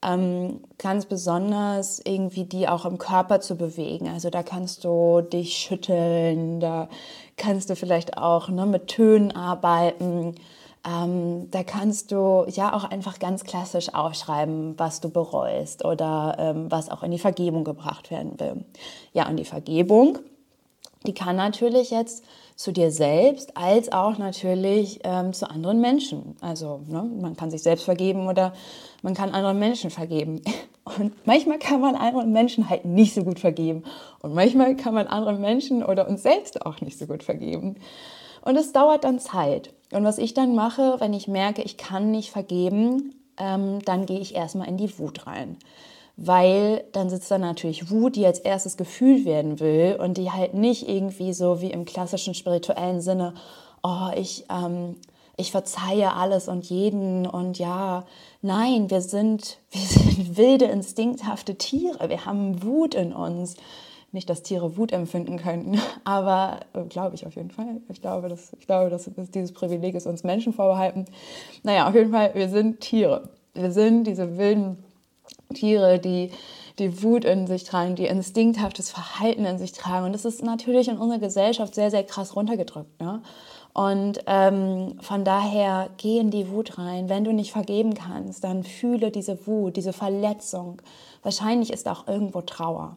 [0.00, 4.08] Ähm, ganz besonders irgendwie die auch im Körper zu bewegen.
[4.08, 6.88] Also da kannst du dich schütteln, da
[7.36, 10.36] kannst du vielleicht auch ne, mit Tönen arbeiten.
[10.86, 16.70] Ähm, da kannst du ja auch einfach ganz klassisch aufschreiben, was du bereust oder ähm,
[16.70, 18.64] was auch in die Vergebung gebracht werden will.
[19.12, 20.18] Ja, und die Vergebung,
[21.06, 22.24] die kann natürlich jetzt
[22.58, 26.34] zu dir selbst als auch natürlich ähm, zu anderen Menschen.
[26.40, 28.52] Also ne, man kann sich selbst vergeben oder
[29.00, 30.42] man kann anderen Menschen vergeben.
[30.98, 33.84] Und manchmal kann man anderen Menschen halt nicht so gut vergeben.
[34.22, 37.76] Und manchmal kann man anderen Menschen oder uns selbst auch nicht so gut vergeben.
[38.42, 39.72] Und es dauert dann Zeit.
[39.92, 44.18] Und was ich dann mache, wenn ich merke, ich kann nicht vergeben, ähm, dann gehe
[44.18, 45.58] ich erstmal in die Wut rein
[46.20, 50.52] weil dann sitzt da natürlich Wut, die als erstes gefühlt werden will und die halt
[50.52, 53.34] nicht irgendwie so wie im klassischen spirituellen Sinne,
[53.84, 54.96] oh, ich, ähm,
[55.36, 58.04] ich verzeihe alles und jeden und ja,
[58.42, 63.54] nein, wir sind, wir sind wilde, instinkthafte Tiere, wir haben Wut in uns.
[64.10, 67.80] Nicht, dass Tiere Wut empfinden könnten, aber äh, glaube ich auf jeden Fall.
[67.90, 71.04] Ich glaube, dass, ich glaube, dass, dieses Privileg ist uns Menschen vorbehalten.
[71.62, 73.28] Naja, auf jeden Fall, wir sind Tiere.
[73.54, 74.82] Wir sind diese wilden
[75.54, 76.30] Tiere, die
[76.78, 80.06] die Wut in sich tragen, die instinkthaftes Verhalten in sich tragen.
[80.06, 83.00] Und das ist natürlich in unserer Gesellschaft sehr, sehr krass runtergedrückt.
[83.00, 83.22] Ne?
[83.72, 87.08] Und ähm, von daher geh in die Wut rein.
[87.08, 90.80] Wenn du nicht vergeben kannst, dann fühle diese Wut, diese Verletzung.
[91.22, 92.96] Wahrscheinlich ist auch irgendwo Trauer.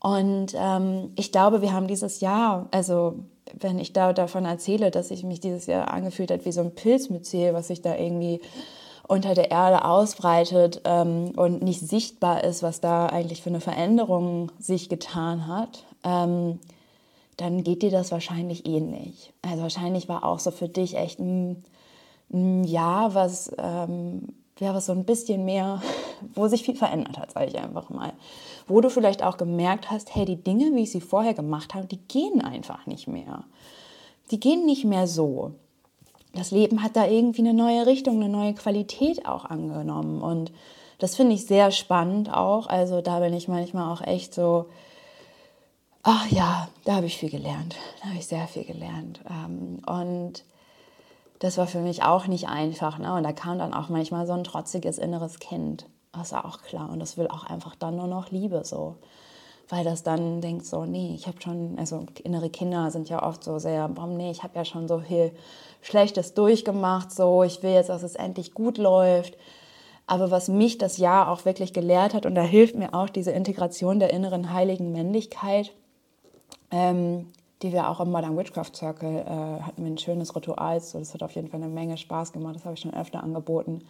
[0.00, 3.14] Und ähm, ich glaube, wir haben dieses Jahr, also
[3.58, 6.74] wenn ich da davon erzähle, dass ich mich dieses Jahr angefühlt habe wie so ein
[6.74, 8.40] Pilzmyzel, was sich da irgendwie
[9.12, 14.50] unter der Erde ausbreitet ähm, und nicht sichtbar ist, was da eigentlich für eine Veränderung
[14.58, 16.58] sich getan hat, ähm,
[17.36, 19.34] dann geht dir das wahrscheinlich ähnlich.
[19.42, 21.62] Also wahrscheinlich war auch so für dich echt ein,
[22.32, 25.82] ein Jahr, was, ähm, ja, was so ein bisschen mehr,
[26.34, 28.14] wo sich viel verändert hat, sage ich einfach mal.
[28.66, 31.86] Wo du vielleicht auch gemerkt hast, hey, die Dinge, wie ich sie vorher gemacht habe,
[31.86, 33.44] die gehen einfach nicht mehr.
[34.30, 35.52] Die gehen nicht mehr so
[36.34, 40.22] das Leben hat da irgendwie eine neue Richtung, eine neue Qualität auch angenommen.
[40.22, 40.52] Und
[40.98, 42.66] das finde ich sehr spannend auch.
[42.68, 44.66] Also da bin ich manchmal auch echt so,
[46.02, 47.76] ach ja, da habe ich viel gelernt.
[48.00, 49.20] Da habe ich sehr viel gelernt.
[49.28, 50.44] Ähm, und
[51.38, 52.98] das war für mich auch nicht einfach.
[52.98, 53.12] Ne?
[53.14, 55.86] Und da kam dann auch manchmal so ein trotziges inneres Kind.
[56.12, 56.90] Das war auch klar.
[56.90, 58.96] Und das will auch einfach dann nur noch Liebe so
[59.68, 63.42] weil das dann denkt so, nee, ich habe schon, also innere Kinder sind ja oft
[63.44, 65.32] so sehr, warum nee, ich habe ja schon so viel
[65.80, 69.36] Schlechtes durchgemacht, so, ich will jetzt, dass es endlich gut läuft.
[70.06, 73.30] Aber was mich das Jahr auch wirklich gelehrt hat, und da hilft mir auch diese
[73.30, 75.72] Integration der inneren heiligen Männlichkeit,
[76.70, 77.30] ähm,
[77.62, 81.14] die wir auch im Modern Witchcraft Circle äh, hatten wir ein schönes Ritual, so, das
[81.14, 83.82] hat auf jeden Fall eine Menge Spaß gemacht, das habe ich schon öfter angeboten.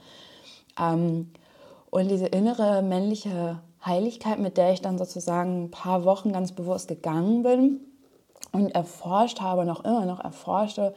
[0.79, 1.31] Ähm,
[1.91, 6.89] und diese innere männliche Heiligkeit, mit der ich dann sozusagen ein paar Wochen ganz bewusst
[6.89, 7.81] gegangen bin
[8.53, 10.95] und erforscht habe, noch immer noch erforschte,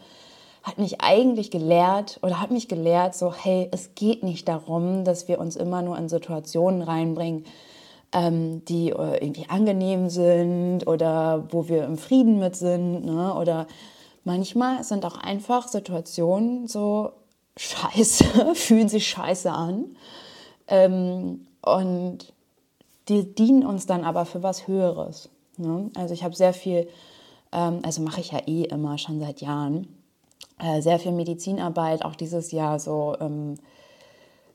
[0.63, 5.28] hat mich eigentlich gelehrt oder hat mich gelehrt, so hey, es geht nicht darum, dass
[5.28, 7.45] wir uns immer nur in Situationen reinbringen,
[8.12, 13.06] ähm, die äh, irgendwie angenehm sind oder wo wir im Frieden mit sind.
[13.06, 13.34] Ne?
[13.36, 13.67] Oder
[14.24, 17.12] manchmal sind auch einfach Situationen so
[17.58, 19.95] scheiße, fühlen sich scheiße an.
[20.67, 22.34] Ähm, und
[23.09, 25.29] die dienen uns dann aber für was Höheres.
[25.57, 25.89] Ne?
[25.95, 26.87] Also ich habe sehr viel,
[27.51, 29.87] ähm, also mache ich ja eh immer schon seit Jahren,
[30.59, 33.55] äh, sehr viel Medizinarbeit, auch dieses Jahr so ähm,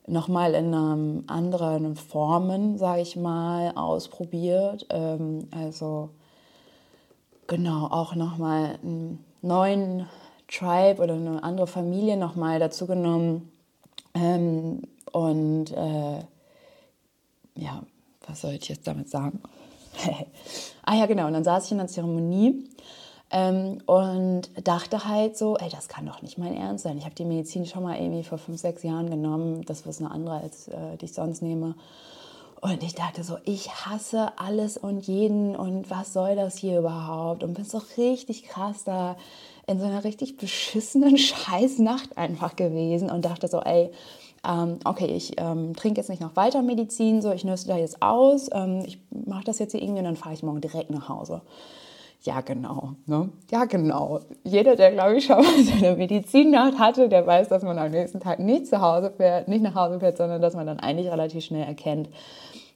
[0.06, 4.86] nochmal in ähm, anderen Formen, sage ich mal, ausprobiert.
[4.90, 6.10] Ähm, also
[7.46, 10.06] genau, auch nochmal einen neuen
[10.48, 13.52] Tribe oder eine andere Familie nochmal dazu genommen.
[14.14, 14.82] Ähm,
[15.12, 16.18] und äh,
[17.54, 17.82] ja,
[18.26, 19.40] was soll ich jetzt damit sagen?
[20.84, 21.26] ah ja, genau.
[21.26, 22.64] Und dann saß ich in der Zeremonie
[23.30, 26.98] ähm, und dachte halt so, ey, das kann doch nicht mein Ernst sein.
[26.98, 29.64] Ich habe die Medizin schon mal irgendwie vor fünf, sechs Jahren genommen.
[29.64, 31.74] Das ist eine andere, als äh, die ich sonst nehme.
[32.60, 37.42] Und ich dachte so, ich hasse alles und jeden und was soll das hier überhaupt?
[37.42, 39.16] Und bin so richtig krass da
[39.66, 43.90] in so einer richtig beschissenen Scheißnacht einfach gewesen und dachte so, ey,
[44.46, 48.00] ähm, okay, ich ähm, trinke jetzt nicht noch weiter Medizin, so ich nüsse da jetzt
[48.00, 51.08] aus, ähm, ich mache das jetzt hier irgendwie und dann fahre ich morgen direkt nach
[51.08, 51.42] Hause.
[52.22, 52.94] Ja, genau.
[53.06, 53.30] Ne?
[53.50, 54.20] Ja, genau.
[54.44, 58.20] Jeder, der, glaube ich, schon mal seine Medizinnacht hatte, der weiß, dass man am nächsten
[58.20, 61.44] Tag nicht zu Hause fährt, nicht nach Hause fährt, sondern dass man dann eigentlich relativ
[61.44, 62.08] schnell erkennt,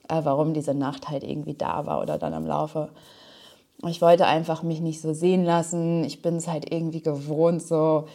[0.08, 2.90] äh, warum diese Nacht halt irgendwie da war oder dann im Laufe.
[3.86, 6.04] Ich wollte einfach mich nicht so sehen lassen.
[6.04, 8.06] Ich bin es halt irgendwie gewohnt, so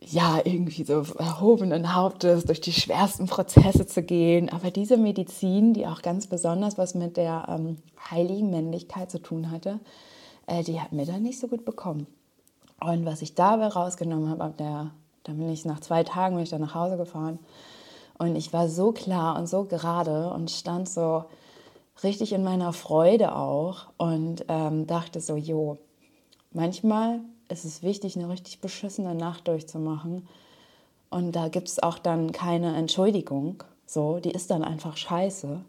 [0.00, 4.48] ja, irgendwie so erhobenen Hauptes durch die schwersten Prozesse zu gehen.
[4.48, 7.78] Aber diese Medizin, die auch ganz besonders was mit der ähm,
[8.10, 9.80] heiligen Männlichkeit zu tun hatte,
[10.46, 12.06] äh, die hat mir dann nicht so gut bekommen.
[12.80, 14.92] Und was ich dabei rausgenommen habe, dann
[15.24, 17.40] bin ich nach zwei Tagen bin ich dann nach Hause gefahren
[18.18, 21.24] und ich war so klar und so gerade und stand so
[22.02, 25.78] richtig in meiner Freude auch und ähm, dachte so, jo,
[26.52, 30.26] manchmal ist es wichtig, eine richtig beschissene Nacht durchzumachen.
[31.10, 33.62] Und da gibt es auch dann keine Entschuldigung.
[33.86, 35.60] So, die ist dann einfach scheiße.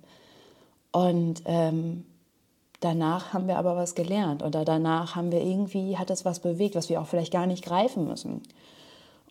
[0.92, 2.06] Und ähm,
[2.82, 4.44] danach haben wir aber was gelernt.
[4.44, 7.64] Oder danach haben wir irgendwie, hat es was bewegt, was wir auch vielleicht gar nicht
[7.64, 8.42] greifen müssen.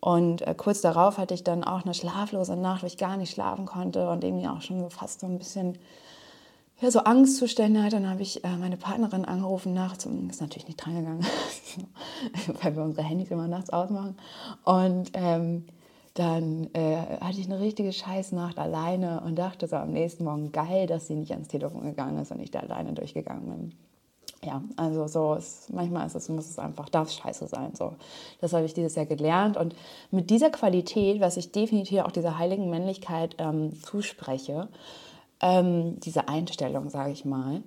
[0.00, 3.32] Und äh, kurz darauf hatte ich dann auch eine schlaflose Nacht, wo ich gar nicht
[3.32, 5.76] schlafen konnte und irgendwie auch schon so fast so ein bisschen
[6.80, 7.92] ja, so Angstzustände hat.
[7.92, 11.24] Dann habe ich äh, meine Partnerin angerufen nachts und ist natürlich nicht drangegangen,
[12.62, 14.16] weil wir unsere Handys immer nachts ausmachen.
[14.64, 15.66] Und ähm,
[16.14, 20.86] dann äh, hatte ich eine richtige Scheißnacht alleine und dachte so am nächsten Morgen, geil,
[20.86, 23.72] dass sie nicht ans Telefon gegangen ist und ich da alleine durchgegangen bin.
[24.44, 27.74] Ja, also so ist, manchmal ist es, muss es einfach, darf scheiße sein.
[27.74, 27.94] So.
[28.40, 29.56] Das habe ich dieses Jahr gelernt.
[29.56, 29.74] Und
[30.12, 34.68] mit dieser Qualität, was ich definitiv auch dieser heiligen Männlichkeit ähm, zuspreche,
[35.40, 37.62] ähm, diese Einstellung, sage ich mal,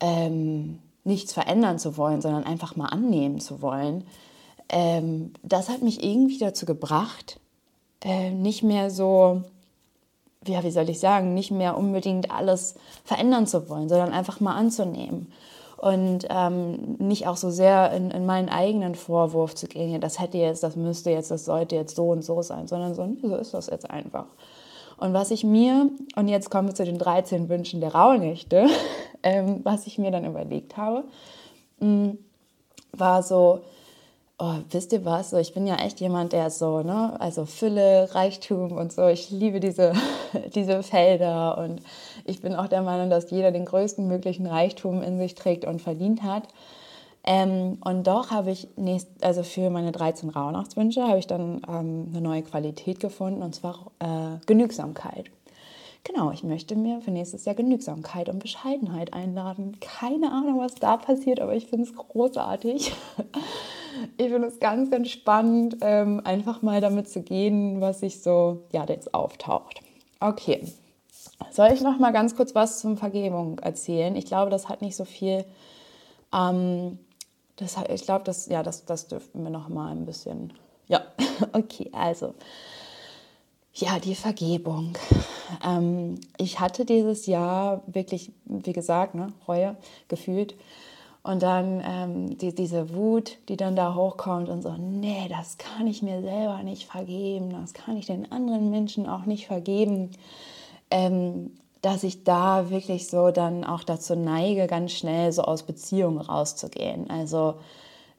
[0.00, 4.04] ähm, nichts verändern zu wollen, sondern einfach mal annehmen zu wollen,
[4.68, 7.40] ähm, das hat mich irgendwie dazu gebracht,
[8.02, 9.42] äh, nicht mehr so,
[10.46, 14.54] ja, wie soll ich sagen, nicht mehr unbedingt alles verändern zu wollen, sondern einfach mal
[14.54, 15.32] anzunehmen.
[15.76, 20.20] Und ähm, nicht auch so sehr in, in, meinen eigenen Vorwurf zu gehen, ja, das
[20.20, 23.36] hätte jetzt, das müsste jetzt, das sollte jetzt so und so sein, sondern so, so
[23.36, 24.26] ist das jetzt einfach.
[25.00, 28.66] Und was ich mir, und jetzt kommen wir zu den 13 Wünschen der Rauhnächte,
[29.22, 31.04] ähm, was ich mir dann überlegt habe,
[31.80, 32.18] mh, mm,
[32.92, 33.62] war so,
[34.38, 38.14] oh, wisst ihr was, so, ich bin ja echt jemand, der so, ne, also Fülle,
[38.14, 39.94] Reichtum und so, ich liebe diese,
[40.54, 41.80] diese Felder und
[42.26, 45.80] ich bin auch der Meinung, dass jeder den größten möglichen Reichtum in sich trägt und
[45.80, 46.44] verdient hat.
[47.24, 52.06] Ähm, und doch habe ich nächst, also für meine 13 Rauhnachtswünsche habe ich dann ähm,
[52.10, 55.30] eine neue Qualität gefunden und zwar äh, Genügsamkeit.
[56.04, 59.76] Genau, ich möchte mir für nächstes Jahr Genügsamkeit und Bescheidenheit einladen.
[59.80, 62.92] Keine Ahnung, was da passiert, aber ich finde es großartig.
[64.16, 68.62] Ich finde es ganz, ganz spannend, ähm, einfach mal damit zu gehen, was sich so
[68.72, 69.82] ja, jetzt auftaucht.
[70.20, 70.62] Okay,
[71.50, 74.14] soll ich noch mal ganz kurz was zum Vergebung erzählen?
[74.16, 75.44] Ich glaube, das hat nicht so viel
[76.32, 76.98] ähm,
[77.60, 80.52] das, ich glaube, das, ja, das, das dürften wir noch mal ein bisschen.
[80.88, 81.02] Ja,
[81.52, 82.34] okay, also.
[83.72, 84.94] Ja, die Vergebung.
[85.64, 89.76] Ähm, ich hatte dieses Jahr wirklich, wie gesagt, ne, Reue
[90.08, 90.56] gefühlt.
[91.22, 95.86] Und dann ähm, die, diese Wut, die dann da hochkommt und so, nee, das kann
[95.86, 100.10] ich mir selber nicht vergeben, das kann ich den anderen Menschen auch nicht vergeben.
[100.90, 106.20] Ähm, dass ich da wirklich so dann auch dazu neige, ganz schnell so aus Beziehungen
[106.20, 107.08] rauszugehen.
[107.08, 107.54] Also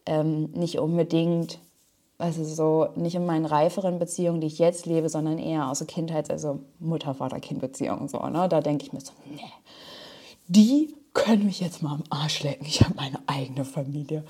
[0.06, 1.60] ähm, nicht unbedingt,
[2.18, 5.88] also so nicht in meinen reiferen Beziehungen, die ich jetzt lebe, sondern eher aus der
[5.88, 8.20] Kindheit, also Mutter-Vater-Kind-Beziehungen so.
[8.20, 8.50] Ne?
[8.50, 9.42] Da denke ich mir so, nee,
[10.48, 12.66] die können mich jetzt mal am Arsch lecken.
[12.66, 14.24] Ich habe meine eigene Familie.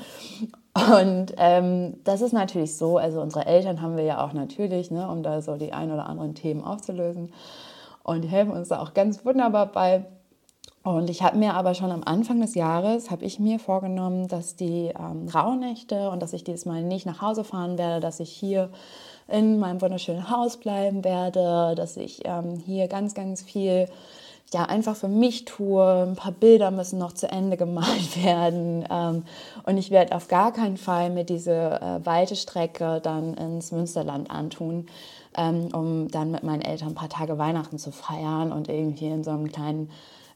[0.73, 5.09] Und ähm, das ist natürlich so, also unsere Eltern haben wir ja auch natürlich, ne,
[5.09, 7.31] um da so die ein oder anderen Themen aufzulösen
[8.03, 10.05] und die helfen uns da auch ganz wunderbar bei.
[10.83, 14.55] Und ich habe mir aber schon am Anfang des Jahres, habe ich mir vorgenommen, dass
[14.55, 18.31] die ähm, Rauhnächte und dass ich dieses Mal nicht nach Hause fahren werde, dass ich
[18.31, 18.69] hier
[19.27, 23.87] in meinem wunderschönen Haus bleiben werde, dass ich ähm, hier ganz, ganz viel
[24.53, 26.03] ja, einfach für mich tue.
[26.07, 28.85] Ein paar Bilder müssen noch zu Ende gemalt werden.
[28.89, 29.23] Ähm,
[29.65, 34.29] und ich werde auf gar keinen Fall mir diese äh, weite Strecke dann ins Münsterland
[34.29, 34.87] antun,
[35.37, 39.23] ähm, um dann mit meinen Eltern ein paar Tage Weihnachten zu feiern und irgendwie in
[39.23, 39.89] so einem kleinen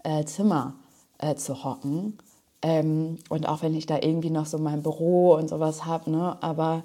[0.04, 0.76] äh, Zimmer
[1.18, 2.18] äh, zu hocken.
[2.62, 6.38] Ähm, und auch wenn ich da irgendwie noch so mein Büro und sowas habe, ne,
[6.42, 6.84] aber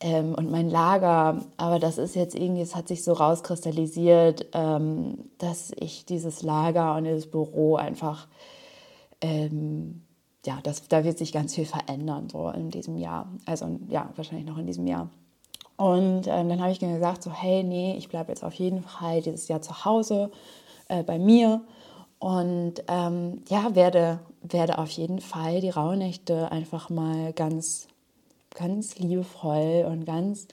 [0.00, 5.30] ähm, und mein Lager, aber das ist jetzt irgendwie, es hat sich so rauskristallisiert, ähm,
[5.38, 8.26] dass ich dieses Lager und dieses Büro einfach,
[9.20, 10.02] ähm,
[10.44, 13.28] ja, das, da wird sich ganz viel verändern so in diesem Jahr.
[13.46, 15.08] Also ja, wahrscheinlich noch in diesem Jahr.
[15.76, 19.22] Und ähm, dann habe ich gesagt, so, hey, nee, ich bleibe jetzt auf jeden Fall
[19.22, 20.30] dieses Jahr zu Hause
[20.88, 21.62] äh, bei mir
[22.24, 27.86] und ähm, ja, werde, werde auf jeden Fall die Rauhnächte einfach mal ganz,
[28.54, 30.48] ganz liebevoll und ganz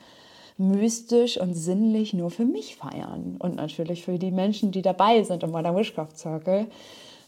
[0.57, 3.37] mystisch und sinnlich nur für mich feiern.
[3.39, 6.67] Und natürlich für die Menschen, die dabei sind im Modern Wishcraft Circle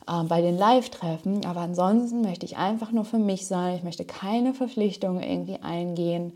[0.08, 1.46] äh, bei den Live-Treffen.
[1.46, 3.78] Aber ansonsten möchte ich einfach nur für mich sein.
[3.78, 6.34] Ich möchte keine Verpflichtungen irgendwie eingehen.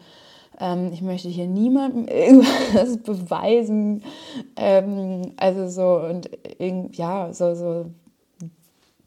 [0.60, 4.04] Ähm, ich möchte hier niemandem irgendwas beweisen.
[4.56, 6.30] Ähm, also so und
[6.96, 7.86] ja, so, so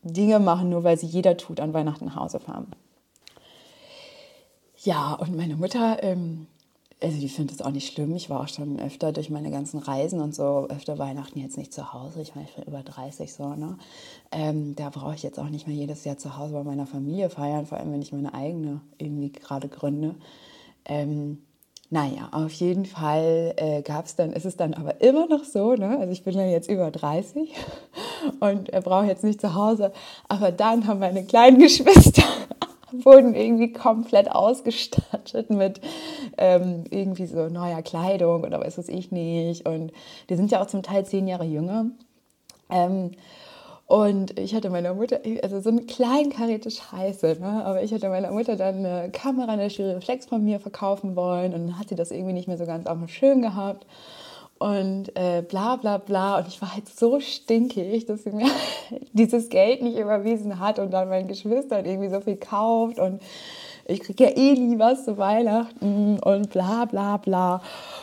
[0.02, 2.68] Dinge machen, nur weil sie jeder tut, an Weihnachten nach Hause fahren.
[4.82, 6.46] Ja, und meine Mutter, ähm,
[7.02, 8.14] also die findet es auch nicht schlimm.
[8.14, 11.72] Ich war auch schon öfter durch meine ganzen Reisen und so, öfter Weihnachten jetzt nicht
[11.72, 12.22] zu Hause.
[12.22, 13.76] Ich meine, ich bin über 30 so, ne?
[14.32, 17.28] Ähm, da brauche ich jetzt auch nicht mehr jedes Jahr zu Hause bei meiner Familie
[17.28, 20.14] feiern, vor allem wenn ich meine eigene irgendwie gerade gründe.
[20.85, 21.38] Ähm,
[21.93, 25.75] naja, auf jeden Fall äh, gab es dann, ist es dann aber immer noch so,
[25.75, 25.99] ne?
[25.99, 27.53] also ich bin ja jetzt über 30
[28.40, 29.93] und er braucht jetzt nicht zu Hause,
[30.29, 32.23] aber dann haben meine kleinen Geschwister
[32.93, 35.81] wurden irgendwie komplett ausgestattet mit
[36.38, 39.93] ähm, irgendwie so neuer Kleidung oder weiß was ich nicht und
[40.29, 41.87] die sind ja auch zum Teil zehn Jahre jünger.
[42.69, 43.11] Ähm,
[43.90, 47.64] und ich hatte meiner Mutter, also so eine kleinkarierte Scheiße, ne?
[47.64, 51.66] aber ich hatte meiner Mutter dann eine Kamera, eine Reflex von mir verkaufen wollen und
[51.66, 53.84] dann hat sie das irgendwie nicht mehr so ganz auf dem Schirm gehabt
[54.61, 56.38] und äh, bla bla bla.
[56.38, 58.47] Und ich war halt so stinkig, dass sie mir
[59.12, 63.20] dieses Geld nicht überwiesen hat und dann meinen Geschwistern irgendwie so viel kauft und
[63.86, 67.57] ich kriege ja eh nie was zu Weihnachten und bla bla bla.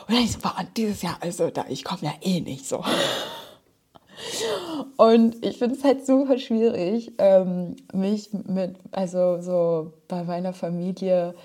[0.06, 2.84] Und dann ich so, boah, dieses Jahr, also da, ich komme ja eh nicht so.
[4.98, 11.36] Und ich finde es halt super schwierig, ähm, mich mit, also so bei meiner Familie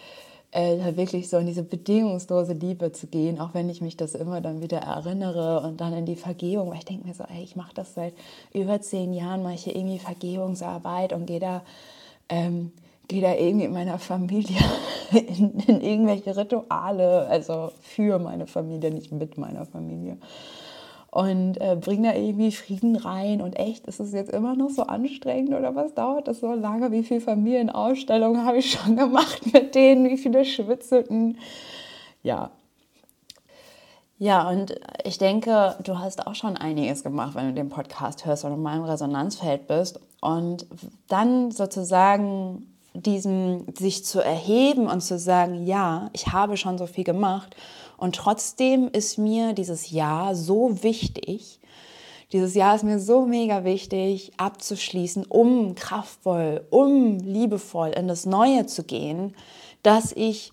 [0.52, 4.40] äh, wirklich so in diese bedingungslose Liebe zu gehen, auch wenn ich mich das immer
[4.40, 7.56] dann wieder erinnere und dann in die Vergebung, weil ich denke mir so, ey, ich
[7.56, 8.14] mache das seit
[8.52, 11.62] über zehn Jahren, mache ich hier irgendwie Vergebungsarbeit und gehe da,
[12.28, 12.72] ähm,
[13.08, 14.60] gehe da irgendwie in meiner Familie
[15.12, 20.18] in, in irgendwelche Rituale, also für meine Familie, nicht mit meiner Familie.
[21.12, 23.42] Und äh, bringe da irgendwie Frieden rein.
[23.42, 26.90] Und echt, ist es jetzt immer noch so anstrengend oder was dauert das so lange?
[26.90, 30.08] Wie viele Familienausstellungen habe ich schon gemacht mit denen?
[30.08, 31.36] Wie viele Schwitzhütten?
[32.22, 32.50] Ja.
[34.18, 38.46] Ja, und ich denke, du hast auch schon einiges gemacht, wenn du den Podcast hörst
[38.46, 40.00] und in meinem Resonanzfeld bist.
[40.22, 40.64] Und
[41.08, 47.04] dann sozusagen diesem sich zu erheben und zu sagen, ja, ich habe schon so viel
[47.04, 47.54] gemacht
[48.02, 51.60] und trotzdem ist mir dieses Jahr so wichtig,
[52.32, 58.66] dieses Jahr ist mir so mega wichtig abzuschließen, um kraftvoll, um liebevoll in das Neue
[58.66, 59.36] zu gehen,
[59.84, 60.52] dass ich,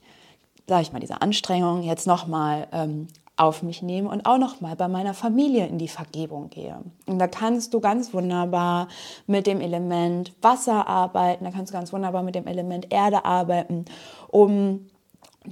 [0.67, 4.87] sage ich mal, diese Anstrengung jetzt nochmal ähm, auf mich nehme und auch nochmal bei
[4.87, 6.77] meiner Familie in die Vergebung gehe.
[7.07, 8.89] Und da kannst du ganz wunderbar
[9.25, 13.85] mit dem Element Wasser arbeiten, da kannst du ganz wunderbar mit dem Element Erde arbeiten,
[14.27, 14.85] um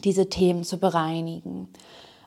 [0.03, 1.69] diese Themen zu bereinigen.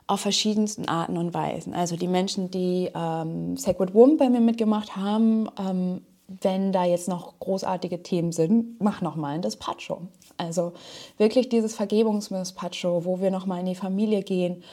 [0.07, 1.73] Auf verschiedensten Arten und Weisen.
[1.73, 6.01] Also die Menschen, die ähm, Sacred Womb bei mir mitgemacht haben, ähm,
[6.41, 10.03] wenn da jetzt noch großartige Themen sind, mach nochmal ein Despacho.
[10.37, 10.73] Also
[11.17, 14.63] wirklich dieses Vergebungsmispacho, wo wir nochmal in die Familie gehen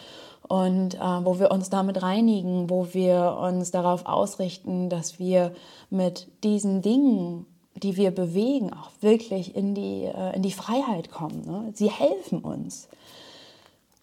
[0.49, 5.53] und äh, wo wir uns damit reinigen, wo wir uns darauf ausrichten, dass wir
[5.91, 7.47] mit diesen Dingen,
[7.83, 11.43] die wir bewegen, auch wirklich in die, äh, in die Freiheit kommen.
[11.47, 11.73] Ne?
[11.75, 12.89] Sie helfen uns.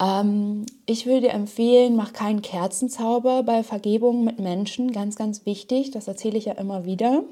[0.00, 5.90] Ähm, ich würde dir empfehlen, mach keinen Kerzenzauber bei Vergebung mit Menschen, ganz, ganz wichtig,
[5.90, 7.22] das erzähle ich ja immer wieder.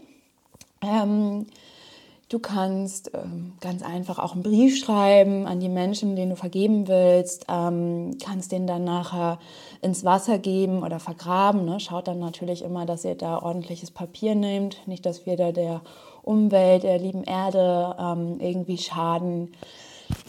[0.83, 1.47] Ähm,
[2.31, 6.89] Du kannst ähm, ganz einfach auch einen Brief schreiben an die Menschen, denen du vergeben
[6.89, 9.39] willst, ähm, kannst den dann nachher
[9.83, 11.67] ins Wasser geben oder vergraben.
[11.67, 11.81] Ne?
[11.81, 15.83] Schaut dann natürlich immer, dass ihr da ordentliches Papier nehmt, nicht, dass wir da der
[16.25, 19.53] Umwelt, der lieben Erde ähm, irgendwie schaden.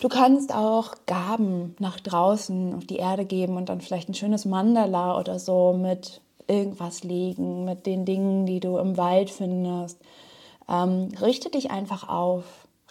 [0.01, 4.45] Du kannst auch Gaben nach draußen auf die Erde geben und dann vielleicht ein schönes
[4.45, 9.99] Mandala oder so mit irgendwas legen, mit den Dingen, die du im Wald findest
[10.69, 12.43] ähm, richte dich einfach auf.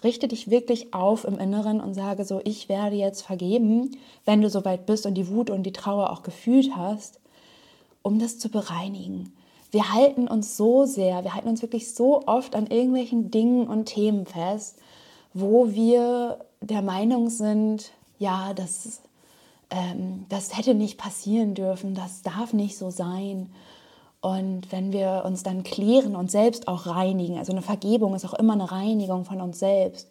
[0.02, 3.96] Richte dich wirklich auf im Inneren und sage so, ich werde jetzt vergeben,
[4.26, 7.20] wenn du soweit bist und die Wut und die Trauer auch gefühlt hast,
[8.02, 9.32] um das zu bereinigen.
[9.74, 13.86] Wir halten uns so sehr, wir halten uns wirklich so oft an irgendwelchen Dingen und
[13.86, 14.78] Themen fest,
[15.32, 19.00] wo wir der Meinung sind, ja, das,
[19.70, 23.52] ähm, das hätte nicht passieren dürfen, das darf nicht so sein.
[24.20, 28.34] Und wenn wir uns dann klären und selbst auch reinigen, also eine Vergebung ist auch
[28.34, 30.08] immer eine Reinigung von uns selbst,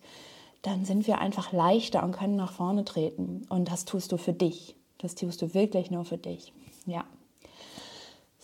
[0.62, 3.46] dann sind wir einfach leichter und können nach vorne treten.
[3.48, 4.76] Und das tust du für dich.
[4.98, 6.52] Das tust du wirklich nur für dich.
[6.86, 7.06] Ja.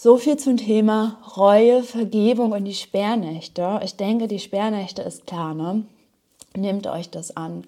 [0.02, 3.82] So viel zum Thema Reue, Vergebung und die Sperrnächte.
[3.84, 5.84] Ich denke, die Sperrnächte ist klar, ne?
[6.56, 7.66] Nehmt euch das an.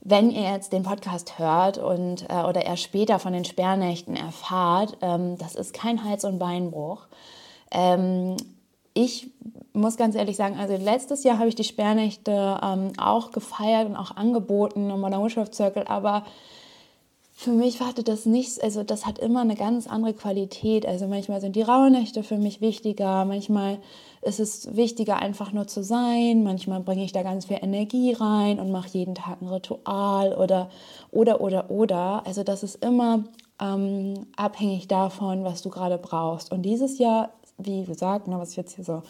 [0.00, 4.96] Wenn ihr jetzt den Podcast hört und äh, oder erst später von den Sperrnächten erfahrt,
[5.00, 7.08] ähm, das ist kein Hals- und Beinbruch.
[7.72, 8.36] Ähm,
[8.94, 9.32] ich
[9.72, 13.96] muss ganz ehrlich sagen, also letztes Jahr habe ich die Sperrnächte ähm, auch gefeiert und
[13.96, 16.26] auch angeboten im Circle, aber
[17.42, 20.86] für mich hatte das nichts, also das hat immer eine ganz andere Qualität.
[20.86, 23.78] Also manchmal sind die Rauhnächte für mich wichtiger, manchmal
[24.22, 28.60] ist es wichtiger, einfach nur zu sein, manchmal bringe ich da ganz viel Energie rein
[28.60, 30.70] und mache jeden Tag ein Ritual oder,
[31.10, 32.24] oder, oder, oder.
[32.24, 33.24] Also das ist immer
[33.60, 36.52] ähm, abhängig davon, was du gerade brauchst.
[36.52, 39.02] Und dieses Jahr wie gesagt, ne, was ich jetzt hier so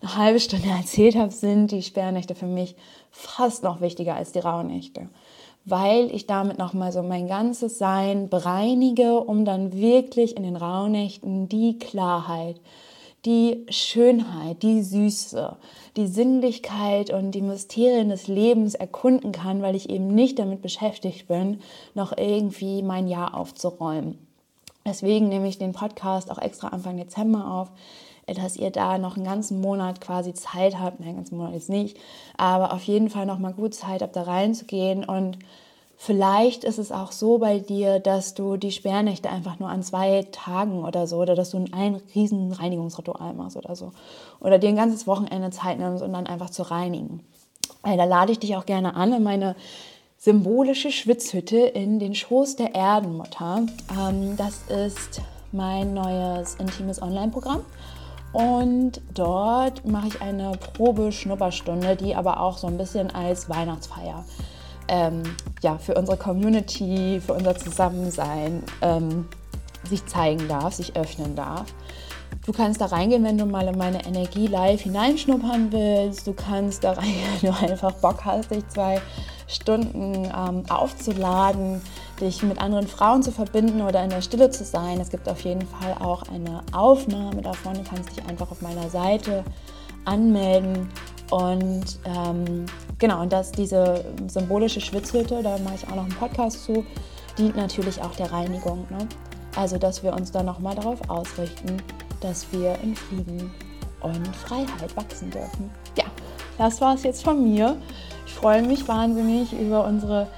[0.00, 2.76] eine halbe Stunde erzählt habe, sind die Sperrnächte für mich
[3.10, 5.08] fast noch wichtiger als die Rauhnächte.
[5.64, 11.48] Weil ich damit nochmal so mein ganzes Sein bereinige, um dann wirklich in den Rauhnächten
[11.48, 12.60] die Klarheit,
[13.24, 15.56] die Schönheit, die Süße,
[15.96, 21.28] die Sinnlichkeit und die Mysterien des Lebens erkunden kann, weil ich eben nicht damit beschäftigt
[21.28, 21.60] bin,
[21.94, 24.18] noch irgendwie mein Jahr aufzuräumen.
[24.86, 27.70] Deswegen nehme ich den Podcast auch extra Anfang Dezember auf,
[28.34, 31.70] dass ihr da noch einen ganzen Monat quasi Zeit habt, nein, einen ganzen Monat jetzt
[31.70, 31.98] nicht,
[32.36, 35.38] aber auf jeden Fall noch mal gut Zeit habt, da reinzugehen und
[36.02, 40.26] Vielleicht ist es auch so bei dir, dass du die Sperrnächte einfach nur an zwei
[40.32, 43.92] Tagen oder so, oder dass du ein riesen Reinigungsritual machst oder so.
[44.40, 47.20] Oder dir ein ganzes Wochenende Zeit nimmst, um dann einfach zu reinigen.
[47.82, 49.56] Weil da lade ich dich auch gerne an in meine
[50.16, 53.66] symbolische Schwitzhütte in den Schoß der Erdenmutter.
[53.98, 55.20] Ähm, das ist
[55.52, 57.60] mein neues intimes Online-Programm.
[58.32, 64.24] Und dort mache ich eine Probe-Schnupperstunde, die aber auch so ein bisschen als Weihnachtsfeier
[64.90, 65.22] ähm,
[65.62, 69.28] ja, für unsere Community, für unser Zusammensein ähm,
[69.88, 71.72] sich zeigen darf, sich öffnen darf.
[72.44, 76.26] Du kannst da reingehen, wenn du mal in meine Energie live hineinschnuppern willst.
[76.26, 79.00] Du kannst da reingehen, wenn du einfach Bock hast, dich zwei
[79.46, 81.82] Stunden ähm, aufzuladen,
[82.20, 85.00] dich mit anderen Frauen zu verbinden oder in der Stille zu sein.
[85.00, 87.74] Es gibt auf jeden Fall auch eine Aufnahme davon.
[87.74, 89.44] Du kannst dich einfach auf meiner Seite
[90.04, 90.88] anmelden.
[91.30, 92.66] Und ähm,
[92.98, 96.84] genau, und dass diese symbolische Schwitzhütte, da mache ich auch noch einen Podcast zu,
[97.38, 98.86] dient natürlich auch der Reinigung.
[98.90, 99.06] Ne?
[99.56, 101.76] Also, dass wir uns dann nochmal darauf ausrichten,
[102.20, 103.52] dass wir in Frieden
[104.00, 105.70] und Freiheit wachsen dürfen.
[105.96, 106.04] Ja,
[106.58, 107.76] das war es jetzt von mir.
[108.26, 110.28] Ich freue mich wahnsinnig über unsere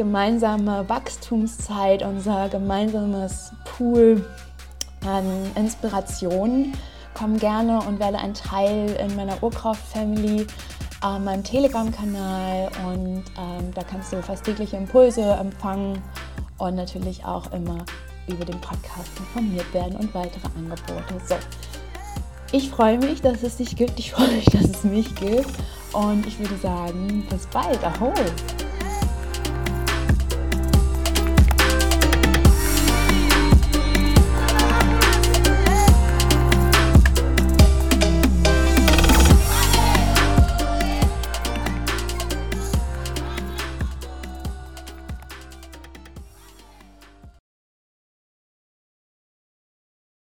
[0.00, 4.24] gemeinsame Wachstumszeit, unser gemeinsames Pool
[5.06, 5.26] an
[5.56, 6.72] Inspirationen.
[7.12, 10.46] Komm gerne und werde ein Teil in meiner Urkraft-Family,
[11.04, 16.02] äh, meinem Telegram-Kanal und ähm, da kannst du fast tägliche Impulse empfangen
[16.56, 17.84] und natürlich auch immer
[18.26, 21.14] über den Podcast informiert werden und weitere Angebote.
[21.28, 21.34] So,
[22.52, 23.98] ich freue mich, dass es dich gibt.
[23.98, 25.50] Ich freue mich, dass es mich gibt.
[25.92, 27.84] Und ich würde sagen, bis bald.
[27.84, 28.14] Ahoi!